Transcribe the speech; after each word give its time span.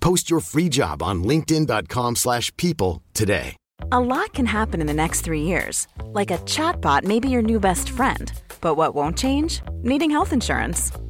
Post 0.00 0.30
your 0.30 0.40
free 0.40 0.68
job 0.68 1.02
on 1.02 1.22
linkedin.com/people 1.24 2.14
slash 2.16 2.54
people 2.56 3.02
today. 3.14 3.56
A 3.92 4.00
lot 4.00 4.32
can 4.34 4.46
happen 4.46 4.80
in 4.80 4.86
the 4.86 4.94
next 4.94 5.22
three 5.22 5.42
years. 5.42 5.88
Like 6.04 6.30
a 6.30 6.38
chatbot 6.38 7.04
may 7.04 7.20
be 7.20 7.28
your 7.28 7.42
new 7.42 7.60
best 7.60 7.90
friend. 7.90 8.32
But 8.60 8.76
what 8.76 8.94
won't 8.94 9.16
change? 9.18 9.62
Needing 9.82 10.10
health 10.10 10.32
insurance. 10.32 10.92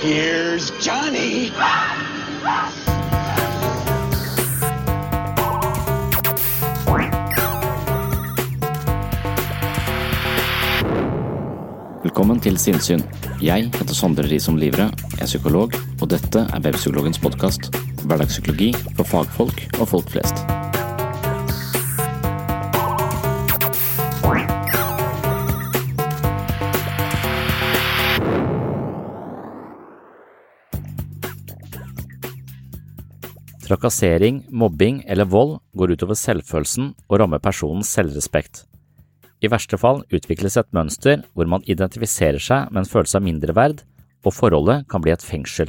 Here's 0.00 0.70
Johnny. 0.78 1.50
Velkommen 12.02 12.40
til 12.40 12.58
Sinnsyn. 12.58 13.02
Jeg 13.42 13.72
heter 13.74 13.94
Sondre 13.94 14.22
Risom 14.22 14.56
Livre, 14.56 14.86
er 15.18 15.26
psykolog, 15.26 15.74
og 16.00 16.10
dette 16.10 16.46
er 16.46 16.62
Webpsykologens 16.62 17.18
podkast. 17.18 17.72
Hverdagspsykologi 18.04 18.70
for 18.94 19.02
fagfolk 19.02 19.66
og 19.80 19.88
folk 19.88 20.14
flest. 20.14 20.57
Trakassering, 33.68 34.46
mobbing 34.48 35.02
eller 35.04 35.28
vold 35.28 35.58
går 35.76 35.92
utover 35.92 36.16
selvfølelsen 36.16 36.94
og 37.04 37.18
rammer 37.20 37.42
personens 37.44 37.90
selvrespekt. 37.92 38.62
I 39.44 39.50
verste 39.52 39.76
fall 39.76 40.00
utvikles 40.08 40.56
et 40.56 40.70
mønster 40.72 41.20
hvor 41.36 41.50
man 41.52 41.66
identifiserer 41.68 42.40
seg 42.40 42.72
med 42.72 42.86
en 42.86 42.88
følelse 42.88 43.20
av 43.20 43.26
mindreverd, 43.26 43.84
og 44.24 44.34
forholdet 44.34 44.88
kan 44.88 45.04
bli 45.04 45.12
et 45.12 45.24
fengsel. 45.24 45.68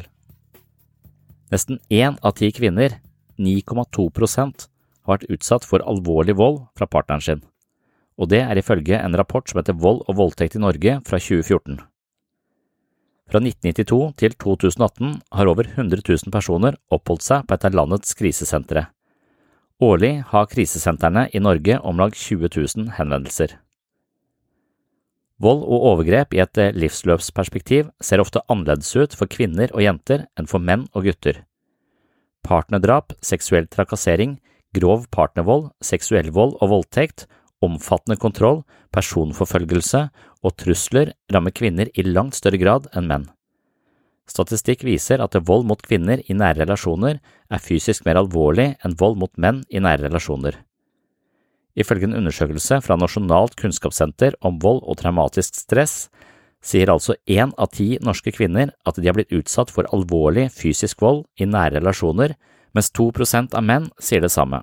Nesten 1.52 1.82
én 1.92 2.16
av 2.24 2.38
ti 2.40 2.54
kvinner, 2.56 2.96
9,2% 3.36 4.68
har 5.04 5.18
vært 5.18 5.30
utsatt 5.36 5.68
for 5.68 5.84
alvorlig 5.84 6.38
vold 6.40 6.64
fra 6.80 6.88
partneren 6.88 7.26
sin, 7.26 7.44
og 8.16 8.32
det 8.32 8.46
er 8.46 8.64
ifølge 8.64 8.96
en 8.96 9.20
rapport 9.20 9.48
som 9.48 9.60
heter 9.60 9.76
Vold 9.76 10.06
og 10.08 10.16
voldtekt 10.24 10.56
i 10.56 10.64
Norge 10.64 11.00
fra 11.08 11.20
2014. 11.20 11.82
Fra 13.30 13.38
1992 13.38 14.14
til 14.18 14.34
2018 14.42 15.18
har 15.38 15.50
over 15.52 15.68
100 15.70 16.02
000 16.02 16.34
personer 16.34 16.80
oppholdt 16.90 17.28
seg 17.28 17.46
på 17.46 17.56
et 17.56 17.66
av 17.68 17.76
landets 17.78 18.16
krisesentre. 18.18 18.88
Årlig 19.86 20.14
har 20.32 20.50
krisesentrene 20.50 21.28
i 21.32 21.40
Norge 21.40 21.78
om 21.86 22.02
lag 22.02 22.16
20 22.18 22.50
000 22.50 22.90
henvendelser. 22.98 23.60
Vold 25.40 25.62
og 25.62 25.86
overgrep 25.94 26.34
i 26.36 26.42
et 26.44 26.60
livsløpsperspektiv 26.76 27.94
ser 28.04 28.20
ofte 28.20 28.42
annerledes 28.50 28.90
ut 28.98 29.14
for 29.16 29.30
kvinner 29.32 29.72
og 29.72 29.86
jenter 29.86 30.26
enn 30.36 30.50
for 30.50 30.60
menn 30.60 30.90
og 30.92 31.06
gutter. 31.08 31.46
Partnerdrap, 32.44 33.14
seksuell 33.22 33.70
trakassering, 33.72 34.40
grov 34.76 35.06
partnervold, 35.14 35.70
seksuell 35.86 36.34
vold 36.36 36.58
og 36.60 36.74
voldtekt, 36.74 37.28
omfattende 37.64 38.18
kontroll, 38.20 38.64
personforfølgelse 38.96 40.08
og 40.46 40.56
trusler 40.62 41.14
rammer 41.34 41.54
kvinner 41.56 41.92
i 41.94 42.06
langt 42.06 42.38
større 42.40 42.60
grad 42.62 42.88
enn 42.96 43.10
menn. 43.10 43.28
Statistikk 44.30 44.84
viser 44.86 45.24
at 45.24 45.36
vold 45.48 45.66
mot 45.66 45.82
kvinner 45.82 46.22
i 46.30 46.36
nære 46.38 46.62
relasjoner 46.64 47.18
er 47.50 47.64
fysisk 47.64 48.06
mer 48.06 48.20
alvorlig 48.22 48.76
enn 48.86 48.98
vold 49.00 49.18
mot 49.18 49.32
menn 49.42 49.64
i 49.70 49.82
nære 49.82 50.06
relasjoner. 50.06 50.54
Ifølge 51.80 52.10
en 52.10 52.18
undersøkelse 52.20 52.80
fra 52.86 52.98
Nasjonalt 53.00 53.56
kunnskapssenter 53.60 54.36
om 54.46 54.60
vold 54.62 54.84
og 54.84 55.00
traumatisk 55.02 55.58
stress 55.58 56.10
sier 56.66 56.92
altså 56.92 57.16
én 57.30 57.54
av 57.58 57.72
ti 57.74 57.94
norske 58.04 58.34
kvinner 58.36 58.74
at 58.86 59.00
de 59.00 59.08
har 59.08 59.16
blitt 59.18 59.34
utsatt 59.34 59.72
for 59.72 59.88
alvorlig 59.96 60.50
fysisk 60.54 61.02
vold 61.02 61.24
i 61.40 61.48
nære 61.48 61.80
relasjoner, 61.80 62.36
mens 62.76 62.92
to 62.92 63.10
prosent 63.16 63.56
av 63.56 63.64
menn 63.66 63.88
sier 63.98 64.22
det 64.22 64.34
samme. 64.34 64.62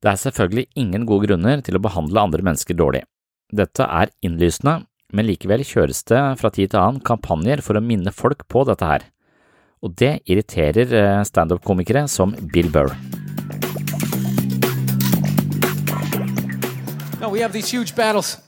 Det 0.00 0.12
er 0.12 0.20
selvfølgelig 0.20 0.68
ingen 0.80 1.06
gode 1.08 1.28
grunner 1.28 1.64
til 1.64 1.76
å 1.76 1.82
behandle 1.82 2.22
andre 2.22 2.44
mennesker 2.44 2.76
dårlig. 2.76 3.02
Dette 3.50 3.82
er 3.82 4.10
innlysende, 4.22 4.84
men 5.10 5.26
likevel 5.26 5.64
kjøres 5.66 6.04
det 6.06 6.20
fra 6.38 6.50
tid 6.54 6.70
til 6.70 6.78
annen 6.78 7.02
kampanjer 7.02 7.62
for 7.66 7.74
å 7.74 7.82
minne 7.82 8.12
folk 8.14 8.44
på 8.46 8.62
dette 8.68 8.86
her, 8.86 9.06
og 9.82 9.96
det 9.98 10.20
irriterer 10.30 10.92
eh, 10.94 11.22
standup-komikere 11.26 12.04
som 12.08 12.34
Bill 12.52 12.70
Burr. 12.70 12.94
No, 17.20 17.28
we 17.28 17.40
have 17.40 17.52
these 17.52 17.70
huge 17.70 17.96
battles. 17.96 18.38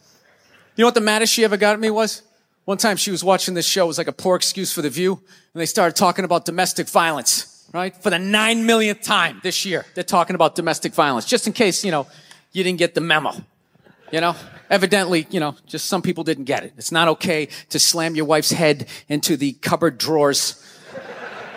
You 0.77 0.83
know 0.83 0.87
what 0.87 0.95
the 0.95 1.01
maddest 1.01 1.33
she 1.33 1.45
ever 1.45 1.57
got 1.57 1.75
at 1.75 1.81
me 1.81 1.91
was? 1.91 2.23
One 2.65 2.79
time 2.79 2.97
she 2.97 3.11
was 3.11 3.25
watching 3.25 3.55
this 3.55 3.67
show, 3.67 3.85
it 3.85 3.89
was 3.89 3.99
like 3.99 4.09
a 4.09 4.13
poor 4.13 4.37
excuse 4.37 4.73
for 4.73 4.83
the 4.83 4.91
view, 4.91 5.21
and 5.53 5.61
they 5.61 5.67
started 5.67 5.97
talking 5.97 6.25
about 6.25 6.45
domestic 6.45 6.89
violence, 6.89 7.67
right? 7.75 7.93
For 8.03 8.11
the 8.11 8.21
nine 8.21 8.67
millionth 8.67 9.03
time 9.03 9.41
this 9.43 9.67
year, 9.67 9.85
they're 9.95 10.05
talking 10.05 10.37
about 10.37 10.55
domestic 10.55 10.95
violence, 10.95 11.27
just 11.27 11.49
in 11.49 11.53
case, 11.53 11.85
you 11.85 11.91
know, 11.91 12.07
you 12.53 12.63
didn't 12.63 12.79
get 12.79 12.95
the 12.95 13.01
memo. 13.01 13.33
You 14.13 14.21
know, 14.21 14.37
evidently, 14.69 15.27
you 15.31 15.41
know, 15.41 15.57
just 15.67 15.87
some 15.87 16.03
people 16.03 16.23
didn't 16.23 16.45
get 16.45 16.65
it. 16.65 16.75
It's 16.77 16.93
not 16.93 17.09
okay 17.09 17.49
to 17.71 17.79
slam 17.79 18.15
your 18.15 18.27
wife's 18.27 18.53
head 18.53 18.87
into 19.09 19.39
the 19.39 19.53
cupboard 19.55 19.97
drawers 19.97 20.63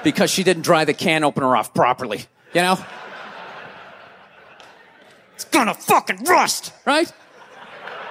because 0.05 0.31
she 0.31 0.41
didn't 0.41 0.63
dry 0.63 0.85
the 0.85 0.93
can 0.93 1.25
opener 1.25 1.53
off 1.57 1.73
properly. 1.73 2.21
You 2.53 2.61
know? 2.61 2.79
It's 5.33 5.43
gonna 5.43 5.73
fucking 5.73 6.23
rust, 6.23 6.71
right? 6.85 7.11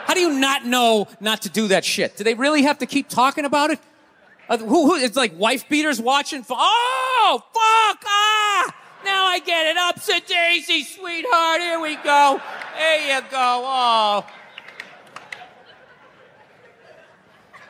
How 0.05 0.13
do 0.13 0.21
you 0.21 0.39
not 0.39 0.67
know 0.67 1.09
not 1.21 1.41
to 1.43 1.49
do 1.49 1.69
that 1.69 1.83
shit? 1.83 2.19
Do 2.19 2.25
they 2.25 2.35
really 2.35 2.63
have 2.65 2.79
to 2.81 2.87
keep 2.87 3.09
talking 3.09 3.47
about 3.47 3.71
it? 3.71 3.79
Uh, 4.47 4.59
who, 4.59 4.91
who, 4.91 4.97
it's 4.97 5.17
like 5.17 5.33
wife 5.39 5.67
beaters 5.71 6.03
watching. 6.03 6.43
For, 6.43 6.55
oh, 6.61 7.43
fuck! 7.55 8.05
Ah! 8.07 8.84
Now 9.05 9.27
I 9.27 9.39
get 9.39 9.67
it. 9.67 9.77
Ups 9.77 10.09
a 10.09 10.21
daisy, 10.21 10.83
sweetheart. 10.83 11.61
Here 11.61 11.81
we 11.81 11.97
go. 11.97 12.41
There 12.77 13.17
you 13.17 13.21
go. 13.31 13.63
Oh. 13.65 14.27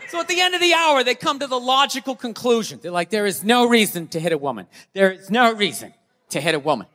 So 0.08 0.20
at 0.20 0.28
the 0.28 0.40
end 0.40 0.54
of 0.54 0.60
the 0.60 0.72
hour, 0.74 1.02
they 1.02 1.16
come 1.16 1.40
to 1.40 1.48
the 1.48 1.58
logical 1.58 2.14
conclusion. 2.14 2.78
They're 2.80 2.92
like, 2.92 3.10
there 3.10 3.26
is 3.26 3.42
no 3.42 3.66
reason 3.68 4.06
to 4.08 4.20
hit 4.20 4.32
a 4.32 4.38
woman. 4.38 4.68
There 4.92 5.10
is 5.10 5.28
no 5.28 5.52
reason 5.52 5.92
to 6.30 6.40
hit 6.40 6.54
a 6.54 6.60
woman. 6.60 6.86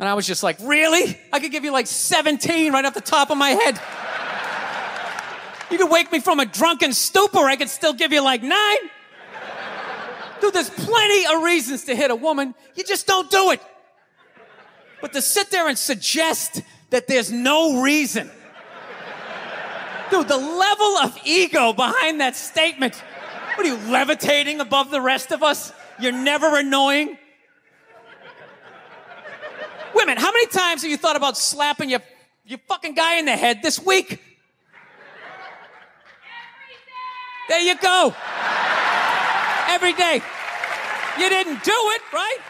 And 0.00 0.08
I 0.08 0.14
was 0.14 0.26
just 0.26 0.42
like, 0.42 0.56
really? 0.60 1.16
I 1.32 1.38
could 1.38 1.52
give 1.52 1.62
you 1.62 1.72
like 1.72 1.86
17 1.86 2.72
right 2.72 2.84
off 2.84 2.94
the 2.94 3.00
top 3.00 3.30
of 3.30 3.38
my 3.38 3.50
head. 3.50 3.80
You 5.70 5.78
could 5.78 5.90
wake 5.90 6.10
me 6.10 6.18
from 6.18 6.40
a 6.40 6.46
drunken 6.46 6.92
stupor, 6.92 7.44
I 7.44 7.54
could 7.54 7.68
still 7.68 7.92
give 7.92 8.12
you 8.12 8.22
like 8.22 8.42
nine. 8.42 8.78
Dude, 10.40 10.54
there's 10.54 10.70
plenty 10.70 11.26
of 11.26 11.42
reasons 11.42 11.84
to 11.84 11.94
hit 11.94 12.10
a 12.10 12.16
woman. 12.16 12.54
You 12.74 12.84
just 12.84 13.06
don't 13.06 13.30
do 13.30 13.50
it. 13.50 13.60
But 15.00 15.12
to 15.14 15.22
sit 15.22 15.50
there 15.50 15.68
and 15.68 15.78
suggest 15.78 16.62
that 16.90 17.06
there's 17.06 17.30
no 17.30 17.82
reason. 17.82 18.30
Dude, 20.10 20.28
the 20.28 20.36
level 20.36 20.98
of 20.98 21.18
ego 21.24 21.72
behind 21.72 22.20
that 22.20 22.36
statement. 22.36 22.96
What 23.54 23.66
are 23.66 23.70
you, 23.70 23.76
levitating 23.90 24.60
above 24.60 24.90
the 24.90 25.00
rest 25.00 25.32
of 25.32 25.42
us? 25.42 25.72
You're 26.00 26.12
never 26.12 26.58
annoying? 26.58 27.18
Women, 29.94 30.16
how 30.16 30.32
many 30.32 30.46
times 30.46 30.82
have 30.82 30.90
you 30.90 30.96
thought 30.96 31.16
about 31.16 31.36
slapping 31.36 31.90
your, 31.90 32.00
your 32.44 32.58
fucking 32.68 32.94
guy 32.94 33.18
in 33.18 33.24
the 33.24 33.36
head 33.36 33.62
this 33.62 33.84
week? 33.84 34.12
Every 34.12 34.20
day. 36.86 37.48
There 37.48 37.60
you 37.60 37.76
go. 37.76 38.14
Every 39.70 39.92
day. 39.92 40.16
You 41.20 41.28
didn't 41.30 41.62
do 41.64 41.78
it, 41.94 42.02
right? 42.10 42.42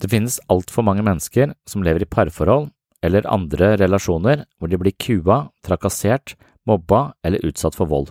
Det 0.00 0.08
finnes 0.10 0.40
altfor 0.50 0.82
mange 0.82 1.04
mennesker 1.06 1.52
som 1.70 1.84
lever 1.86 2.02
i 2.02 2.08
parforhold 2.10 2.72
eller 3.06 3.28
andre 3.30 3.76
relasjoner 3.78 4.42
hvor 4.58 4.72
de 4.72 4.80
blir 4.82 4.96
kua, 4.98 5.36
trakassert, 5.62 6.34
mobba 6.66 7.12
eller 7.22 7.46
utsatt 7.46 7.78
for 7.78 7.86
vold. 7.86 8.10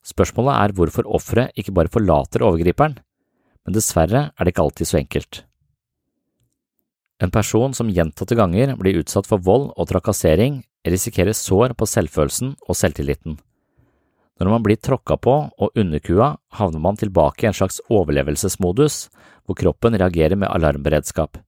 Spørsmålet 0.00 0.54
er 0.54 0.74
hvorfor 0.78 1.04
offeret 1.18 1.52
ikke 1.60 1.74
bare 1.76 1.92
forlater 1.92 2.44
overgriperen, 2.46 2.96
men 3.66 3.76
dessverre 3.76 4.30
er 4.32 4.40
det 4.40 4.54
ikke 4.54 4.64
alltid 4.64 4.88
så 4.88 5.00
enkelt. 5.02 5.42
En 7.20 7.32
person 7.32 7.72
som 7.76 7.88
gjentatte 7.92 8.36
ganger 8.36 8.74
blir 8.80 9.00
utsatt 9.00 9.28
for 9.28 9.40
vold 9.44 9.70
og 9.76 9.88
trakassering, 9.88 10.62
risikerer 10.92 11.36
sår 11.36 11.74
på 11.78 11.88
selvfølelsen 11.88 12.54
og 12.68 12.78
selvtilliten. 12.78 13.38
Når 14.36 14.52
man 14.52 14.64
blir 14.64 14.76
tråkka 14.76 15.16
på 15.16 15.34
og 15.48 15.78
underkua, 15.80 16.34
havner 16.58 16.82
man 16.82 16.98
tilbake 17.00 17.46
i 17.46 17.48
en 17.50 17.56
slags 17.56 17.80
overlevelsesmodus, 17.88 19.06
hvor 19.46 19.56
kroppen 19.56 19.96
reagerer 19.96 20.36
med 20.36 20.50
alarmberedskap. 20.52 21.38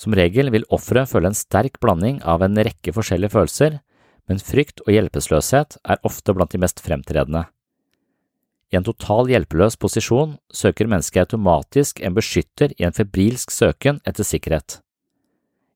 Som 0.00 0.16
regel 0.16 0.48
vil 0.54 0.64
offeret 0.72 1.10
føle 1.10 1.28
en 1.28 1.36
sterk 1.36 1.76
blanding 1.82 2.22
av 2.24 2.42
en 2.42 2.56
rekke 2.56 2.94
forskjellige 2.96 3.34
følelser, 3.34 3.80
men 4.30 4.40
frykt 4.40 4.80
og 4.86 4.94
hjelpeløshet 4.94 5.76
er 5.82 6.00
ofte 6.06 6.32
blant 6.32 6.54
de 6.54 6.62
mest 6.62 6.80
fremtredende. 6.80 7.44
I 8.72 8.78
en 8.78 8.86
total 8.86 9.28
hjelpeløs 9.28 9.76
posisjon 9.76 10.38
søker 10.54 10.88
mennesket 10.88 11.26
automatisk 11.26 12.00
en 12.00 12.16
beskytter 12.16 12.72
i 12.78 12.86
en 12.88 12.96
febrilsk 12.96 13.52
søken 13.52 14.00
etter 14.08 14.24
sikkerhet. 14.24 14.78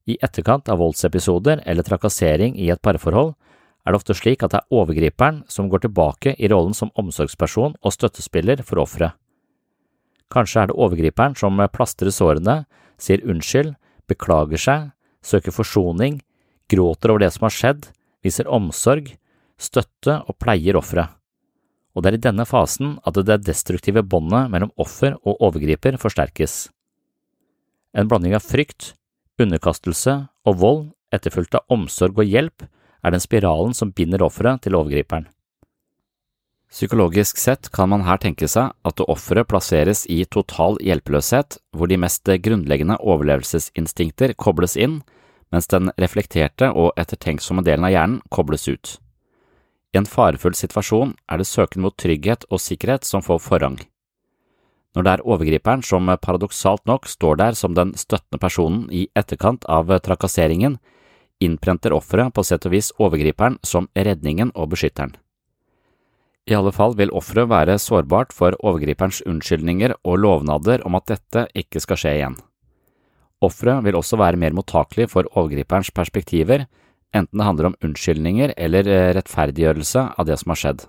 I 0.07 0.19
etterkant 0.23 0.69
av 0.71 0.79
voldsepisoder 0.79 1.63
eller 1.67 1.87
trakassering 1.87 2.55
i 2.55 2.71
et 2.71 2.83
parforhold 2.83 3.35
er 3.87 3.95
det 3.95 3.99
ofte 4.01 4.15
slik 4.19 4.43
at 4.43 4.53
det 4.55 4.61
er 4.63 4.79
overgriperen 4.81 5.43
som 5.51 5.71
går 5.71 5.85
tilbake 5.87 6.35
i 6.39 6.51
rollen 6.51 6.75
som 6.75 6.93
omsorgsperson 6.99 7.77
og 7.83 7.95
støttespiller 7.95 8.63
for 8.67 8.83
offeret. 8.83 9.15
Kanskje 10.31 10.63
er 10.63 10.71
det 10.71 10.79
overgriperen 10.79 11.37
som 11.39 11.61
plastrer 11.75 12.11
sårene, 12.15 12.65
sier 12.99 13.23
unnskyld, 13.23 13.77
beklager 14.11 14.63
seg, 14.63 14.89
søker 15.23 15.55
forsoning, 15.55 16.19
gråter 16.71 17.13
over 17.13 17.23
det 17.23 17.33
som 17.35 17.47
har 17.47 17.55
skjedd, 17.55 17.87
viser 18.27 18.51
omsorg, 18.51 19.13
støtte 19.59 20.21
og 20.27 20.39
pleier 20.43 20.79
offeret. 20.79 21.15
Og 21.95 22.03
det 22.03 22.11
er 22.11 22.19
i 22.19 22.25
denne 22.27 22.45
fasen 22.45 22.99
at 23.09 23.17
det 23.25 23.41
destruktive 23.47 24.03
båndet 24.05 24.51
mellom 24.53 24.75
offer 24.77 25.15
og 25.23 25.41
overgriper 25.41 25.97
forsterkes. 26.01 26.67
En 27.97 28.11
blanding 28.11 28.35
av 28.37 28.45
frykt, 28.45 28.93
underkastelse 29.43 30.19
og 30.47 30.61
vold 30.63 30.83
etterfulgt 31.15 31.57
av 31.59 31.67
omsorg 31.73 32.19
og 32.19 32.29
hjelp 32.29 32.67
er 33.07 33.15
den 33.15 33.23
spiralen 33.23 33.75
som 33.77 33.93
binder 33.95 34.25
offeret 34.27 34.65
til 34.65 34.77
overgriperen. 34.79 35.29
Psykologisk 36.67 37.39
sett 37.39 37.71
kan 37.71 37.89
man 37.93 38.03
her 38.09 38.19
tenke 38.19 38.49
seg 38.51 38.75
at 38.85 39.03
offeret 39.07 39.47
plasseres 39.49 40.03
i 40.11 40.25
total 40.27 40.81
hjelpeløshet, 40.83 41.61
hvor 41.71 41.87
de 41.87 41.99
mest 42.01 42.27
grunnleggende 42.27 42.99
overlevelsesinstinkter 42.99 44.35
kobles 44.35 44.75
inn, 44.77 45.01
mens 45.55 45.71
den 45.71 45.93
reflekterte 45.95 46.73
og 46.75 46.91
ettertenksomme 46.99 47.63
delen 47.63 47.87
av 47.87 47.95
hjernen 47.95 48.23
kobles 48.35 48.67
ut. 48.67 48.97
I 49.95 50.03
en 50.03 50.11
farefull 50.11 50.57
situasjon 50.59 51.15
er 51.31 51.39
det 51.41 51.47
søken 51.49 51.87
mot 51.87 51.95
trygghet 51.97 52.49
og 52.51 52.61
sikkerhet 52.61 53.07
som 53.07 53.23
får 53.23 53.39
forrang. 53.47 53.79
Når 54.97 55.05
det 55.05 55.13
er 55.13 55.27
overgriperen 55.29 55.83
som 55.85 56.09
paradoksalt 56.09 56.87
nok 56.89 57.05
står 57.05 57.37
der 57.37 57.57
som 57.59 57.75
den 57.77 57.93
støttende 58.01 58.41
personen 58.41 58.87
i 58.89 59.05
etterkant 59.13 59.67
av 59.69 59.93
trakasseringen, 60.01 60.79
innprenter 61.45 61.93
offeret 61.93 62.33
på 62.33 62.45
sett 62.49 62.65
og 62.65 62.73
vis 62.73 62.89
overgriperen 62.97 63.59
som 63.61 63.91
redningen 63.93 64.55
og 64.55 64.71
beskytteren. 64.73 65.13
I 66.49 66.55
alle 66.57 66.73
fall 66.73 66.95
vil 66.97 67.13
offeret 67.13 67.51
være 67.51 67.77
sårbart 67.83 68.33
for 68.33 68.57
overgriperens 68.63 69.21
unnskyldninger 69.27 69.97
og 70.07 70.21
lovnader 70.23 70.85
om 70.87 70.97
at 70.97 71.11
dette 71.11 71.45
ikke 71.59 71.83
skal 71.83 72.01
skje 72.01 72.17
igjen. 72.17 72.41
Offeret 73.45 73.85
vil 73.85 73.99
også 73.99 74.17
være 74.17 74.41
mer 74.41 74.57
mottakelig 74.57 75.11
for 75.13 75.29
overgriperens 75.35 75.93
perspektiver, 75.93 76.65
enten 77.13 77.37
det 77.37 77.45
handler 77.45 77.69
om 77.69 77.81
unnskyldninger 77.85 78.55
eller 78.57 78.89
rettferdiggjørelse 79.19 80.09
av 80.17 80.29
det 80.31 80.39
som 80.41 80.55
har 80.55 80.63
skjedd. 80.63 80.87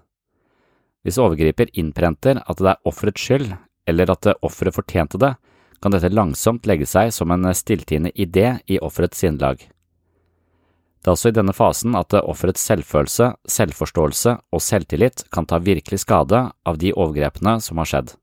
Hvis 1.03 1.19
overgriper 1.19 1.73
innprenter 1.73 2.39
at 2.45 2.61
det 2.61 2.71
er 2.71 2.87
offerets 2.87 3.23
skyld, 3.23 3.51
eller 3.87 4.11
at 4.11 4.29
offeret 4.45 4.75
fortjente 4.75 5.19
det, 5.21 5.33
kan 5.81 5.93
dette 5.93 6.09
langsomt 6.13 6.65
legge 6.67 6.87
seg 6.89 7.11
som 7.13 7.31
en 7.31 7.49
stilltiende 7.55 8.11
idé 8.17 8.57
i 8.65 8.79
offerets 8.81 9.19
sinnelag. 9.21 9.61
Det 11.01 11.11
er 11.11 11.13
også 11.13 11.29
i 11.31 11.35
denne 11.37 11.53
fasen 11.55 11.95
at 11.95 12.15
offerets 12.17 12.63
selvfølelse, 12.67 13.29
selvforståelse 13.47 14.33
og 14.51 14.63
selvtillit 14.63 15.27
kan 15.31 15.45
ta 15.47 15.61
virkelig 15.63 16.01
skade 16.03 16.41
av 16.51 16.79
de 16.81 16.91
overgrepene 16.93 17.59
som 17.63 17.79
har 17.79 17.87
skjedd. 17.87 18.15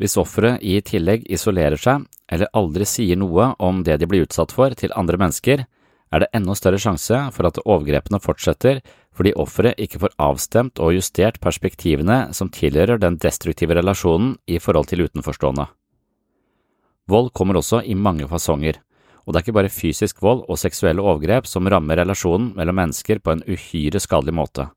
Hvis 0.00 0.16
offeret 0.18 0.64
i 0.66 0.80
tillegg 0.82 1.28
isolerer 1.30 1.78
seg 1.78 2.08
eller 2.32 2.50
aldri 2.58 2.88
sier 2.88 3.20
noe 3.20 3.52
om 3.62 3.84
det 3.86 4.00
de 4.00 4.08
blir 4.10 4.24
utsatt 4.26 4.50
for 4.56 4.74
til 4.74 4.94
andre 4.98 5.20
mennesker, 5.20 5.62
er 6.14 6.22
det 6.22 6.30
enda 6.34 6.56
større 6.58 6.80
sjanse 6.82 7.20
for 7.34 7.46
at 7.46 7.60
overgrepene 7.62 8.18
fortsetter 8.22 8.80
fordi 9.14 9.34
offeret 9.38 9.78
ikke 9.80 10.00
får 10.02 10.14
avstemt 10.22 10.80
og 10.82 10.96
justert 10.96 11.40
perspektivene 11.42 12.34
som 12.34 12.50
tilhører 12.52 12.98
den 13.02 13.18
destruktive 13.22 13.76
relasjonen 13.78 14.34
i 14.50 14.58
forhold 14.58 14.90
til 14.90 15.06
utenforstående. 15.06 15.68
Vold 17.10 17.30
kommer 17.36 17.60
også 17.60 17.82
i 17.84 17.94
mange 17.94 18.26
fasonger, 18.28 18.80
og 19.24 19.32
det 19.32 19.38
er 19.38 19.44
ikke 19.44 19.58
bare 19.58 19.72
fysisk 19.72 20.22
vold 20.24 20.44
og 20.48 20.60
seksuelle 20.60 21.04
overgrep 21.04 21.46
som 21.48 21.68
rammer 21.70 22.00
relasjonen 22.00 22.52
mellom 22.56 22.80
mennesker 22.80 23.20
på 23.20 23.34
en 23.34 23.44
uhyre 23.48 24.00
skadelig 24.00 24.34
måte. 24.36 24.68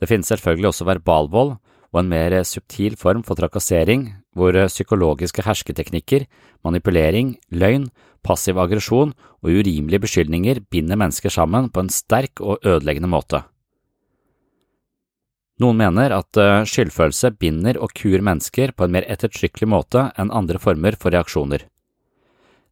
Det 0.00 0.08
finnes 0.08 0.30
selvfølgelig 0.30 0.70
også 0.70 0.86
verbalvold 0.88 1.58
og 1.90 2.00
en 2.00 2.10
mer 2.10 2.36
subtil 2.46 2.96
form 2.96 3.22
for 3.26 3.38
trakassering, 3.38 4.06
hvor 4.34 4.54
psykologiske 4.70 5.42
hersketeknikker, 5.42 6.24
manipulering, 6.64 7.34
løgn, 7.50 7.88
passiv 8.22 8.60
aggresjon 8.62 9.12
og 9.42 9.50
urimelige 9.50 10.02
beskyldninger 10.02 10.62
binder 10.70 10.98
mennesker 11.00 11.32
sammen 11.32 11.70
på 11.70 11.82
en 11.82 11.90
sterk 11.92 12.40
og 12.40 12.60
ødeleggende 12.64 13.10
måte. 13.10 13.42
Noen 15.60 15.76
mener 15.76 16.14
at 16.16 16.38
skyldfølelse 16.70 17.34
binder 17.36 17.76
og 17.84 17.92
kur 17.96 18.22
mennesker 18.24 18.72
på 18.72 18.86
en 18.86 18.94
mer 18.94 19.04
ettertrykkelig 19.12 19.68
måte 19.68 20.06
enn 20.16 20.32
andre 20.32 20.60
former 20.62 20.96
for 20.96 21.12
reaksjoner. 21.12 21.66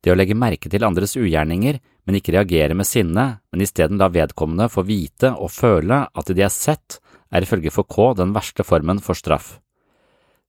Det 0.00 0.12
å 0.12 0.16
legge 0.16 0.36
merke 0.38 0.70
til 0.70 0.86
andres 0.86 1.16
ugjerninger, 1.18 1.80
men 2.06 2.16
ikke 2.16 2.32
reagere 2.32 2.76
med 2.78 2.88
sinne, 2.88 3.26
men 3.52 3.64
isteden 3.64 4.00
la 4.00 4.08
vedkommende 4.08 4.70
få 4.72 4.86
vite 4.88 5.34
og 5.34 5.52
føle 5.52 6.06
at 6.08 6.32
de 6.32 6.44
er 6.46 6.54
sett, 6.54 7.00
er 7.28 7.44
ifølge 7.44 7.74
Foucault 7.74 8.16
den 8.22 8.32
verste 8.32 8.64
formen 8.64 9.02
for 9.04 9.18
straff. 9.18 9.58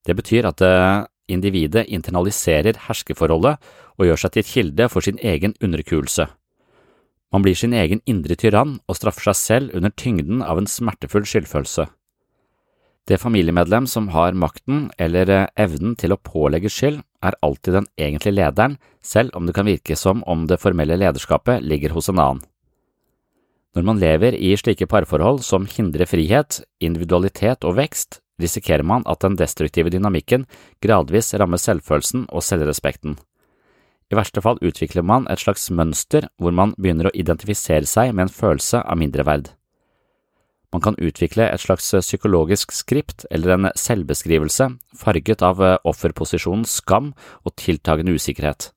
Det 0.08 0.16
betyr 0.16 0.48
at 0.48 0.64
individet 1.28 1.90
internaliserer 1.92 2.80
herskeforholdet 2.88 3.60
og 4.00 4.08
gjør 4.08 4.24
seg 4.24 4.38
til 4.38 4.48
kilde 4.48 4.88
for 4.88 5.04
sin 5.04 5.20
egen 5.20 5.58
underkuelse. 5.60 6.30
Man 7.36 7.44
blir 7.44 7.58
sin 7.58 7.76
egen 7.76 8.00
indre 8.10 8.40
tyrann 8.40 8.80
og 8.88 8.98
straffer 8.98 9.30
seg 9.30 9.38
selv 9.38 9.76
under 9.78 9.92
tyngden 9.92 10.40
av 10.42 10.58
en 10.58 10.70
smertefull 10.72 11.28
skyldfølelse. 11.28 11.90
Det 13.08 13.18
familiemedlem 13.18 13.88
som 13.88 14.08
har 14.14 14.38
makten 14.38 14.90
eller 14.98 15.50
evnen 15.58 15.96
til 15.98 16.14
å 16.14 16.20
pålegge 16.22 16.70
skyld, 16.70 17.02
er 17.26 17.36
alltid 17.44 17.76
den 17.76 17.88
egentlige 18.00 18.38
lederen, 18.38 18.78
selv 19.02 19.36
om 19.36 19.48
det 19.48 19.56
kan 19.58 19.68
virke 19.68 19.98
som 19.98 20.24
om 20.30 20.46
det 20.48 20.60
formelle 20.62 20.98
lederskapet 21.00 21.64
ligger 21.66 21.96
hos 21.96 22.10
en 22.10 22.20
annen. 22.20 22.44
Når 23.76 23.86
man 23.86 24.00
lever 24.02 24.34
i 24.34 24.56
slike 24.58 24.88
parforhold 24.90 25.44
som 25.46 25.68
hindrer 25.70 26.10
frihet, 26.10 26.62
individualitet 26.82 27.66
og 27.68 27.78
vekst, 27.78 28.22
risikerer 28.42 28.86
man 28.88 29.06
at 29.06 29.22
den 29.22 29.38
destruktive 29.38 29.92
dynamikken 29.94 30.48
gradvis 30.82 31.34
rammer 31.38 31.62
selvfølelsen 31.62 32.26
og 32.34 32.46
selvrespekten. 32.46 33.18
I 34.10 34.18
verste 34.18 34.42
fall 34.42 34.58
utvikler 34.66 35.06
man 35.06 35.28
et 35.30 35.42
slags 35.44 35.68
mønster 35.70 36.26
hvor 36.42 36.56
man 36.56 36.74
begynner 36.78 37.12
å 37.12 37.14
identifisere 37.14 37.86
seg 37.86 38.16
med 38.16 38.26
en 38.26 38.34
følelse 38.34 38.82
av 38.82 38.98
mindreverd. 38.98 39.52
Man 40.74 40.84
kan 40.86 40.98
utvikle 41.02 41.48
et 41.50 41.64
slags 41.64 41.88
psykologisk 42.04 42.72
skript 42.76 43.26
eller 43.32 43.56
en 43.56 43.70
selvbeskrivelse 43.74 44.70
farget 44.98 45.42
av 45.42 45.64
offerposisjonens 45.90 46.76
skam 46.82 47.14
og 47.44 47.56
tiltagende 47.58 48.14
usikkerhet. 48.14 48.70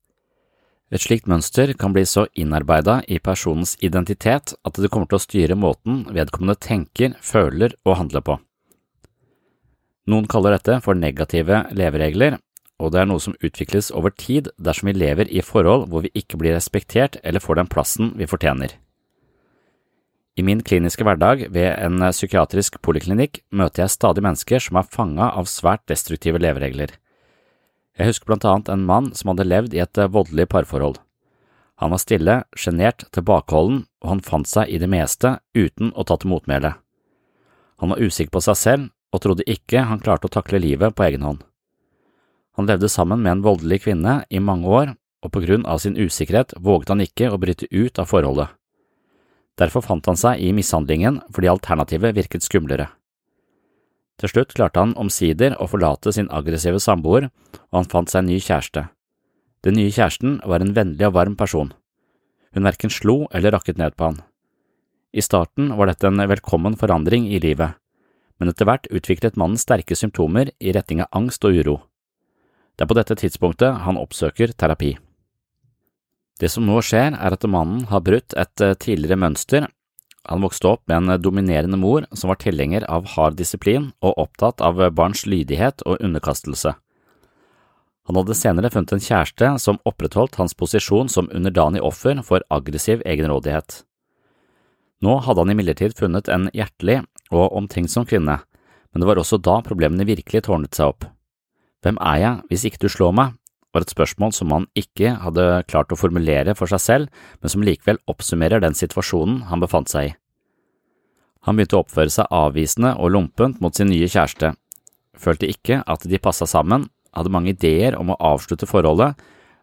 Et 0.92 1.00
slikt 1.00 1.28
mønster 1.28 1.72
kan 1.80 1.94
bli 1.94 2.04
så 2.04 2.26
innarbeida 2.36 2.98
i 3.08 3.16
personens 3.16 3.78
identitet 3.80 4.52
at 4.52 4.76
det 4.76 4.90
kommer 4.92 5.08
til 5.08 5.16
å 5.16 5.24
styre 5.24 5.56
måten 5.56 6.02
vedkommende 6.12 6.58
tenker, 6.60 7.14
føler 7.20 7.72
og 7.88 7.96
handler 7.96 8.24
på. 8.26 8.36
Noen 10.12 10.28
kaller 10.28 10.58
dette 10.58 10.80
for 10.84 10.98
negative 10.98 11.62
leveregler, 11.72 12.36
og 12.82 12.92
det 12.92 13.00
er 13.00 13.08
noe 13.08 13.22
som 13.22 13.36
utvikles 13.40 13.92
over 13.94 14.12
tid 14.12 14.50
dersom 14.60 14.90
vi 14.90 14.98
lever 14.98 15.30
i 15.30 15.40
forhold 15.40 15.86
hvor 15.88 16.04
vi 16.04 16.12
ikke 16.18 16.40
blir 16.40 16.56
respektert 16.58 17.20
eller 17.22 17.40
får 17.40 17.62
den 17.62 17.70
plassen 17.72 18.12
vi 18.18 18.28
fortjener. 18.28 18.74
I 20.32 20.42
min 20.42 20.62
kliniske 20.64 21.04
hverdag 21.04 21.50
ved 21.52 21.74
en 21.76 22.00
psykiatrisk 22.08 22.78
poliklinikk 22.80 23.42
møter 23.52 23.84
jeg 23.84 23.92
stadig 23.92 24.22
mennesker 24.24 24.62
som 24.64 24.78
er 24.80 24.88
fanga 24.88 25.28
av 25.36 25.50
svært 25.50 25.84
destruktive 25.92 26.40
leveregler. 26.40 26.94
Jeg 28.00 28.08
husker 28.08 28.30
blant 28.30 28.46
annet 28.48 28.70
en 28.72 28.86
mann 28.88 29.10
som 29.12 29.32
hadde 29.32 29.44
levd 29.44 29.76
i 29.76 29.82
et 29.84 30.00
voldelig 30.14 30.46
parforhold. 30.48 30.96
Han 31.82 31.92
var 31.92 32.00
stille, 32.00 32.36
sjenert, 32.56 33.04
tilbakeholden, 33.12 33.82
og 34.00 34.08
han 34.08 34.24
fant 34.24 34.48
seg 34.48 34.72
i 34.72 34.80
det 34.80 34.88
meste 34.88 35.34
uten 35.52 35.92
å 35.92 36.06
ta 36.08 36.16
til 36.16 36.32
motmæle. 36.32 36.72
Han 37.82 37.92
var 37.92 38.00
usikker 38.00 38.32
på 38.32 38.44
seg 38.46 38.56
selv 38.56 38.90
og 39.12 39.20
trodde 39.20 39.48
ikke 39.50 39.84
han 39.84 40.00
klarte 40.00 40.30
å 40.30 40.32
takle 40.32 40.62
livet 40.62 40.96
på 40.96 41.04
egen 41.10 41.26
hånd. 41.26 41.42
Han 42.56 42.68
levde 42.68 42.88
sammen 42.88 43.20
med 43.20 43.36
en 43.36 43.44
voldelig 43.44 43.82
kvinne 43.84 44.22
i 44.32 44.40
mange 44.40 44.68
år, 44.68 44.96
og 45.22 45.32
på 45.34 45.44
grunn 45.44 45.68
av 45.68 45.82
sin 45.84 45.98
usikkerhet 45.98 46.56
våget 46.56 46.94
han 46.94 47.04
ikke 47.04 47.28
å 47.32 47.40
bryte 47.40 47.68
ut 47.68 48.00
av 48.00 48.08
forholdet. 48.08 48.48
Derfor 49.62 49.84
fant 49.86 50.08
han 50.10 50.18
seg 50.18 50.42
i 50.42 50.50
mishandlingen 50.56 51.20
fordi 51.30 51.50
alternativet 51.52 52.16
virket 52.16 52.42
skumlere. 52.42 52.88
Til 54.18 54.30
slutt 54.32 54.54
klarte 54.56 54.82
han 54.82 54.96
omsider 55.00 55.54
å 55.58 55.68
forlate 55.70 56.12
sin 56.14 56.28
aggressive 56.30 56.80
samboer, 56.82 57.28
og 57.70 57.78
han 57.78 57.88
fant 57.90 58.10
seg 58.10 58.22
en 58.22 58.30
ny 58.30 58.38
kjæreste. 58.42 58.84
Den 59.62 59.78
nye 59.78 59.92
kjæresten 59.94 60.40
var 60.48 60.62
en 60.62 60.74
vennlig 60.76 61.06
og 61.08 61.14
varm 61.16 61.36
person. 61.38 61.72
Hun 62.52 62.66
verken 62.66 62.92
slo 62.92 63.26
eller 63.32 63.54
rakket 63.54 63.78
ned 63.78 63.94
på 63.96 64.10
han. 64.10 64.18
I 65.12 65.22
starten 65.24 65.72
var 65.76 65.90
dette 65.90 66.08
en 66.08 66.22
velkommen 66.28 66.76
forandring 66.80 67.28
i 67.28 67.40
livet, 67.42 67.78
men 68.40 68.50
etter 68.50 68.66
hvert 68.66 68.88
utviklet 68.90 69.38
mannen 69.38 69.60
sterke 69.60 69.96
symptomer 69.98 70.50
i 70.58 70.72
retning 70.74 71.02
av 71.04 71.10
angst 71.18 71.44
og 71.46 71.54
uro. 71.54 71.76
Det 72.76 72.86
er 72.86 72.90
på 72.90 72.96
dette 72.98 73.16
tidspunktet 73.20 73.84
han 73.84 74.00
oppsøker 74.00 74.54
terapi. 74.56 74.96
Det 76.40 76.50
som 76.50 76.66
nå 76.66 76.80
skjer, 76.84 77.16
er 77.16 77.36
at 77.36 77.48
mannen 77.48 77.86
har 77.90 78.04
brutt 78.04 78.34
et 78.38 78.64
eh, 78.64 78.76
tidligere 78.78 79.20
mønster. 79.20 79.68
Han 80.30 80.44
vokste 80.44 80.70
opp 80.70 80.84
med 80.86 81.02
en 81.02 81.22
dominerende 81.22 81.78
mor 81.78 82.06
som 82.14 82.30
var 82.30 82.40
tilhenger 82.42 82.86
av 82.90 83.08
hard 83.16 83.36
disiplin 83.40 83.90
og 84.00 84.18
opptatt 84.22 84.62
av 84.62 84.78
barns 84.94 85.26
lydighet 85.26 85.82
og 85.86 85.98
underkastelse. 86.00 86.76
Han 88.06 88.18
hadde 88.18 88.34
senere 88.34 88.70
funnet 88.70 88.94
en 88.96 89.02
kjæreste 89.02 89.48
som 89.62 89.78
opprettholdt 89.86 90.38
hans 90.40 90.54
posisjon 90.58 91.10
som 91.10 91.30
underdanig 91.30 91.82
offer 91.86 92.18
for 92.26 92.42
aggressiv 92.50 93.02
egenrådighet. 93.06 93.82
Nå 95.02 95.18
hadde 95.26 95.42
han 95.42 95.52
imidlertid 95.54 95.94
funnet 95.98 96.30
en 96.30 96.48
hjertelig 96.54 97.00
og 97.34 97.54
omtenksom 97.58 98.06
kvinne, 98.06 98.40
men 98.92 99.02
det 99.02 99.08
var 99.08 99.18
også 99.18 99.38
da 99.42 99.60
problemene 99.66 100.06
virkelig 100.06 100.44
tårnet 100.46 100.78
seg 100.78 100.94
opp. 100.94 101.06
Hvem 101.82 101.98
er 101.98 102.18
jeg 102.22 102.42
hvis 102.50 102.66
ikke 102.68 102.82
du 102.84 102.90
slår 102.92 103.14
meg? 103.18 103.38
Var 103.72 103.84
et 103.84 103.92
spørsmål 103.92 104.34
som 104.36 104.52
han 104.52 104.66
ikke 104.78 105.14
hadde 105.22 105.46
klart 105.70 105.92
å 105.92 105.98
formulere 105.98 106.54
for 106.58 106.70
seg 106.70 106.82
selv, 106.82 107.22
men 107.40 107.52
som 107.52 107.64
likevel 107.64 108.00
oppsummerer 108.10 108.62
den 108.62 108.76
situasjonen 108.76 109.46
han 109.50 109.62
befant 109.62 109.92
seg 109.92 110.10
i. 110.10 110.16
Han 111.46 111.58
begynte 111.58 111.78
å 111.78 111.82
oppføre 111.82 112.12
seg 112.12 112.30
avvisende 112.30 112.94
og 113.02 113.14
lompent 113.16 113.62
mot 113.64 113.74
sin 113.74 113.90
nye 113.90 114.06
kjæreste, 114.06 114.52
følte 115.18 115.50
ikke 115.50 115.82
at 115.90 116.06
de 116.08 116.20
passa 116.22 116.46
sammen, 116.46 116.86
hadde 117.12 117.32
mange 117.32 117.52
ideer 117.52 117.96
om 117.98 118.12
å 118.12 118.20
avslutte 118.32 118.68
forholdet, 118.68 119.18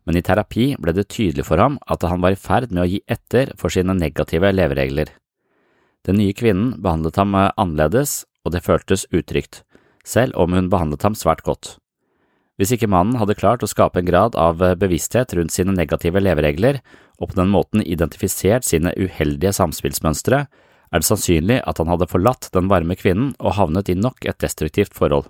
men 0.05 0.17
i 0.17 0.23
terapi 0.25 0.73
ble 0.81 0.93
det 0.95 1.09
tydelig 1.13 1.45
for 1.47 1.61
ham 1.61 1.77
at 1.87 2.03
han 2.07 2.21
var 2.23 2.33
i 2.33 2.39
ferd 2.39 2.71
med 2.71 2.83
å 2.83 2.89
gi 2.89 3.01
etter 3.09 3.53
for 3.59 3.73
sine 3.73 3.95
negative 3.97 4.51
leveregler. 4.53 5.11
Den 6.07 6.19
nye 6.21 6.33
kvinnen 6.33 6.77
behandlet 6.81 7.19
ham 7.19 7.35
annerledes, 7.37 8.23
og 8.45 8.55
det 8.55 8.63
føltes 8.65 9.05
utrygt, 9.11 9.63
selv 10.05 10.37
om 10.39 10.55
hun 10.55 10.71
behandlet 10.71 11.03
ham 11.05 11.17
svært 11.17 11.43
godt. 11.45 11.77
Hvis 12.59 12.73
ikke 12.75 12.89
mannen 12.91 13.15
hadde 13.15 13.37
klart 13.39 13.63
å 13.63 13.69
skape 13.71 14.01
en 14.01 14.07
grad 14.09 14.35
av 14.35 14.59
eh, 14.59 14.75
bevissthet 14.75 15.31
rundt 15.37 15.53
sine 15.55 15.71
negative 15.71 16.19
leveregler 16.19 16.81
og 17.15 17.31
på 17.31 17.37
den 17.39 17.53
måten 17.53 17.83
identifisert 17.85 18.67
sine 18.67 18.91
uheldige 18.99 19.53
samspillsmønstre, 19.55 20.41
er 20.89 20.99
det 20.99 21.07
sannsynlig 21.07 21.61
at 21.63 21.79
han 21.79 21.87
hadde 21.87 22.09
forlatt 22.11 22.49
den 22.51 22.67
varme 22.67 22.97
kvinnen 22.99 23.31
og 23.39 23.55
havnet 23.55 23.91
i 23.93 23.95
nok 23.95 24.27
et 24.27 24.41
destruktivt 24.43 24.91
forhold. 24.97 25.29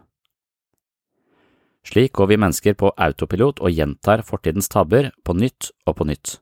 Slik 1.86 2.16
går 2.18 2.32
vi 2.32 2.40
mennesker 2.42 2.76
på 2.80 2.92
autopilot 2.98 3.62
og 3.62 3.78
gjentar 3.78 4.26
fortidens 4.26 4.72
tabber 4.72 5.12
på 5.24 5.38
nytt 5.38 5.70
og 5.86 6.00
på 6.00 6.10
nytt. 6.10 6.40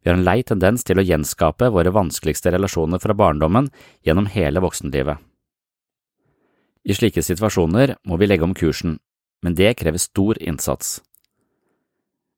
Vi 0.00 0.08
har 0.08 0.16
en 0.16 0.24
lei 0.24 0.40
tendens 0.48 0.86
til 0.86 0.96
å 0.96 1.04
gjenskape 1.04 1.68
våre 1.74 1.92
vanskeligste 1.92 2.54
relasjoner 2.54 3.02
fra 3.02 3.12
barndommen 3.12 3.68
gjennom 4.06 4.30
hele 4.32 4.64
voksenlivet. 4.64 5.20
I 6.88 6.96
slike 6.96 7.20
situasjoner 7.20 7.98
må 8.08 8.16
vi 8.16 8.30
legge 8.30 8.48
om 8.48 8.56
kursen 8.56 8.96
men 9.44 9.56
det 9.56 9.74
krever 9.80 10.00
stor 10.02 10.38
innsats. 10.42 11.00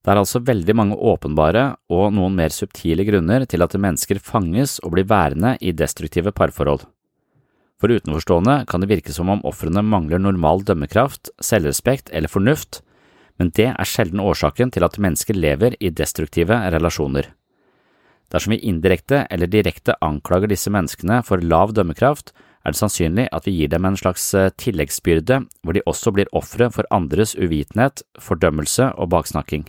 Det 0.02 0.10
er 0.10 0.18
altså 0.18 0.42
veldig 0.42 0.74
mange 0.74 0.96
åpenbare 0.98 1.76
og 1.94 2.08
noen 2.14 2.34
mer 2.34 2.50
subtile 2.50 3.04
grunner 3.06 3.44
til 3.46 3.62
at 3.62 3.76
mennesker 3.78 4.18
fanges 4.18 4.80
og 4.82 4.96
blir 4.96 5.06
værende 5.06 5.54
i 5.62 5.70
destruktive 5.70 6.32
parforhold. 6.34 6.82
For 7.78 7.90
utenforstående 7.90 8.64
kan 8.70 8.82
det 8.82 8.90
virke 8.90 9.14
som 9.14 9.30
om 9.30 9.42
ofrene 9.46 9.82
mangler 9.82 10.22
normal 10.22 10.62
dømmekraft, 10.66 11.30
selvrespekt 11.42 12.10
eller 12.14 12.30
fornuft, 12.30 12.80
men 13.38 13.50
det 13.54 13.70
er 13.72 13.88
sjelden 13.88 14.22
årsaken 14.22 14.70
til 14.74 14.86
at 14.86 14.98
mennesker 15.02 15.38
lever 15.38 15.74
i 15.80 15.90
destruktive 15.90 16.58
relasjoner. 16.74 17.30
Dersom 18.30 18.54
vi 18.54 18.62
indirekte 18.70 19.24
eller 19.30 19.50
direkte 19.50 19.96
anklager 20.02 20.50
disse 20.50 20.70
menneskene 20.72 21.20
for 21.26 21.42
lav 21.42 21.74
dømmekraft, 21.76 22.32
er 22.62 22.74
det 22.74 22.78
sannsynlig 22.78 23.26
at 23.34 23.46
vi 23.46 23.54
gir 23.56 23.70
dem 23.72 23.86
en 23.86 23.98
slags 23.98 24.24
eh, 24.38 24.50
tilleggsbyrde 24.60 25.42
hvor 25.62 25.76
de 25.76 25.84
også 25.88 26.12
blir 26.14 26.30
ofre 26.36 26.70
for 26.74 26.86
andres 26.94 27.34
uvitenhet, 27.34 28.04
fordømmelse 28.22 28.92
og 28.96 29.10
baksnakking. 29.14 29.66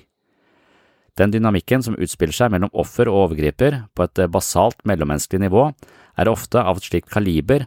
Den 1.17 1.33
dynamikken 1.33 1.83
som 1.85 1.97
utspiller 2.01 2.33
seg 2.33 2.53
mellom 2.53 2.73
offer 2.73 3.09
og 3.09 3.27
overgriper 3.27 3.83
på 3.93 4.05
et 4.05 4.21
eh, 4.21 4.29
basalt 4.29 4.79
mellommenneskelig 4.85 5.47
nivå, 5.47 5.67
er 6.17 6.29
ofte 6.29 6.61
av 6.61 6.77
et 6.77 6.89
slikt 6.89 7.09
kaliber 7.13 7.65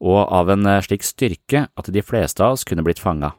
og 0.00 0.22
av 0.22 0.50
en 0.54 0.66
eh, 0.66 0.82
slik 0.86 1.06
styrke 1.06 1.66
at 1.68 1.92
de 1.92 2.02
fleste 2.06 2.42
av 2.44 2.58
oss 2.58 2.66
kunne 2.66 2.86
blitt 2.86 3.02
fanga. 3.02 3.34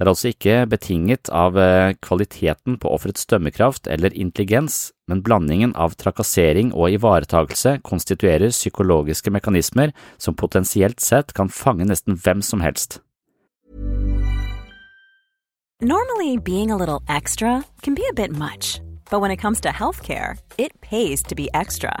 Det 0.00 0.06
er 0.06 0.08
altså 0.14 0.30
ikke 0.32 0.54
betinget 0.72 1.28
av 1.28 1.58
eh, 1.60 1.90
kvaliteten 2.00 2.78
på 2.80 2.88
offerets 2.88 3.26
dømmekraft 3.28 3.84
eller 3.84 4.14
intelligens, 4.16 4.94
men 5.04 5.20
blandingen 5.20 5.74
av 5.76 5.92
trakassering 6.00 6.70
og 6.72 6.96
ivaretagelse 6.96 7.74
konstituerer 7.84 8.48
psykologiske 8.48 9.28
mekanismer 9.28 9.92
som 10.16 10.38
potensielt 10.40 11.04
sett 11.04 11.34
kan 11.36 11.52
fange 11.52 11.84
nesten 11.84 12.16
hvem 12.16 12.40
som 12.40 12.64
helst. 12.64 13.02
Normally, 15.84 16.38
being 16.38 16.70
a 16.70 16.80
little 16.80 17.02
extra 17.06 17.62
can 17.82 17.94
be 17.94 18.08
a 18.08 18.14
bit 18.14 18.32
much, 18.32 18.80
but 19.10 19.20
when 19.20 19.30
it 19.30 19.36
comes 19.36 19.60
to 19.60 19.68
healthcare, 19.68 20.38
it 20.56 20.80
pays 20.80 21.22
to 21.24 21.34
be 21.34 21.50
extra. 21.52 22.00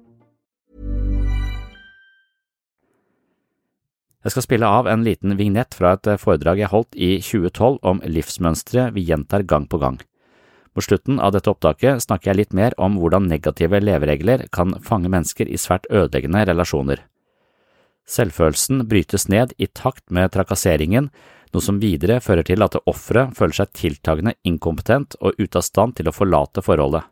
Jeg 4.21 4.35
skal 4.35 4.45
spille 4.45 4.69
av 4.69 4.87
en 4.87 5.03
liten 5.05 5.33
vignett 5.37 5.73
fra 5.73 5.95
et 5.97 6.07
foredrag 6.21 6.59
jeg 6.61 6.69
holdt 6.69 6.93
i 6.93 7.15
2012 7.25 7.79
om 7.81 8.01
livsmønstre 8.05 8.91
vi 8.93 9.05
gjentar 9.07 9.47
gang 9.49 9.65
på 9.65 9.79
gang. 9.81 9.97
Mot 10.75 10.85
slutten 10.85 11.17
av 11.19 11.33
dette 11.33 11.49
opptaket 11.51 12.03
snakker 12.05 12.31
jeg 12.31 12.39
litt 12.39 12.53
mer 12.55 12.75
om 12.77 12.99
hvordan 13.01 13.25
negative 13.27 13.81
leveregler 13.81 14.45
kan 14.53 14.77
fange 14.85 15.09
mennesker 15.11 15.49
i 15.49 15.59
svært 15.59 15.89
ødeleggende 15.89 16.45
relasjoner. 16.47 17.01
Selvfølelsen 18.07 18.85
brytes 18.91 19.27
ned 19.31 19.55
i 19.57 19.67
takt 19.67 20.05
med 20.09 20.31
trakasseringen, 20.35 21.09
noe 21.51 21.63
som 21.65 21.81
videre 21.81 22.21
fører 22.23 22.45
til 22.47 22.63
at 22.63 22.77
offeret 22.85 23.35
føler 23.37 23.57
seg 23.57 23.73
tiltagende 23.75 24.35
inkompetent 24.47 25.17
og 25.19 25.35
ute 25.41 25.59
av 25.59 25.65
stand 25.65 25.97
til 25.97 26.07
å 26.07 26.15
forlate 26.15 26.63
forholdet. 26.63 27.09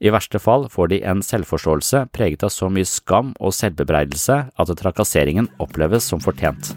I 0.00 0.08
verste 0.08 0.38
fall 0.40 0.62
får 0.72 0.88
de 0.88 0.98
en 1.04 1.18
selvforståelse 1.20 2.06
preget 2.16 2.40
av 2.46 2.48
så 2.54 2.70
mye 2.72 2.88
skam 2.88 3.34
og 3.36 3.52
selvbebreidelse 3.52 4.36
at 4.48 4.70
trakasseringen 4.80 5.50
oppleves 5.60 6.06
som 6.08 6.22
fortjent. 6.24 6.70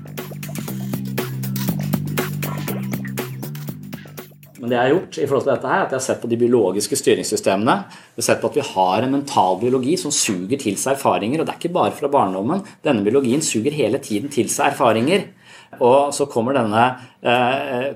Men 4.60 4.68
det 4.68 4.76
jeg 4.76 4.82
har 4.82 4.92
gjort 4.92 5.20
i 5.22 5.28
forhold 5.30 5.46
til 5.46 5.54
dette 5.54 5.72
her, 5.72 5.78
er 5.78 5.86
at 5.86 5.96
jeg 5.96 6.02
har 6.02 6.04
sett 6.10 6.20
på 6.20 6.32
de 6.34 6.40
biologiske 6.42 7.00
styringssystemene. 7.00 7.78
Jeg 8.12 8.20
har 8.20 8.28
sett 8.28 8.44
på 8.44 8.52
at 8.52 8.60
vi 8.60 8.68
har 8.74 9.08
en 9.08 9.16
mental 9.16 9.56
biologi 9.64 9.96
som 10.04 10.12
suger 10.12 10.60
til 10.60 10.76
seg 10.80 10.98
erfaringer. 10.98 11.40
Og 11.40 11.48
det 11.48 11.56
er 11.56 11.62
ikke 11.62 11.76
bare 11.80 11.96
fra 11.96 12.12
barndommen. 12.12 12.66
Denne 12.84 13.08
biologien 13.08 13.44
suger 13.44 13.76
hele 13.76 14.04
tiden 14.04 14.32
til 14.36 14.52
seg 14.52 14.74
erfaringer. 14.74 15.30
Og 15.80 16.12
så 16.16 16.28
kommer 16.32 16.60
denne 16.60 16.90
eh, 17.24 17.96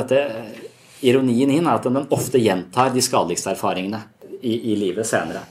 dette, 0.00 0.24
Ironien 1.02 1.50
inn 1.50 1.68
at 1.68 1.84
den 1.84 2.04
ofte 2.14 2.40
gjentar 2.40 2.92
de 2.94 3.04
skadeligste 3.04 3.52
erfaringene 3.52 4.04
i, 4.42 4.58
i 4.72 4.76
livet 4.76 5.08
senere. 5.08 5.46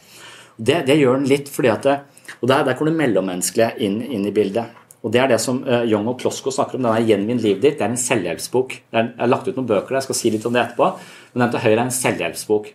Det, 0.57 0.83
det, 0.87 0.99
gjør 0.99 1.17
den 1.17 1.29
litt 1.31 1.49
fordi 1.49 1.71
at 1.71 1.87
det, 1.87 1.97
Og 2.41 2.49
der, 2.49 2.63
der 2.65 2.77
kommer 2.77 2.91
det 2.91 3.01
mellommenneskelige 3.01 3.73
inn, 3.85 3.99
inn 4.01 4.25
i 4.25 4.33
bildet. 4.33 4.77
Og 5.01 5.11
Det 5.11 5.21
er 5.21 5.31
det 5.31 5.39
som 5.41 5.63
uh, 5.65 5.81
Young 5.89 6.07
og 6.11 6.19
Klosko 6.21 6.51
snakker 6.53 6.77
om. 6.77 6.85
denne 6.85 7.05
Gjenvinn 7.05 7.41
livet 7.41 7.63
ditt. 7.63 7.77
Det 7.79 7.85
er 7.85 7.93
en 7.93 7.97
selvhjelpsbok. 7.97 8.75
Jeg 8.93 9.13
har 9.17 9.29
lagt 9.29 9.47
ut 9.47 9.55
noen 9.57 9.69
bøker 9.69 9.89
der, 9.89 10.01
jeg 10.01 10.09
skal 10.09 10.19
si 10.19 10.33
litt 10.33 10.45
om 10.45 10.53
det 10.53 10.61
etterpå. 10.61 10.89
Men 11.33 11.45
den 11.45 11.53
til 11.55 11.63
høyre 11.63 11.77
er 11.79 11.85
en 11.87 11.95
selvhjelpsbok. 11.95 12.69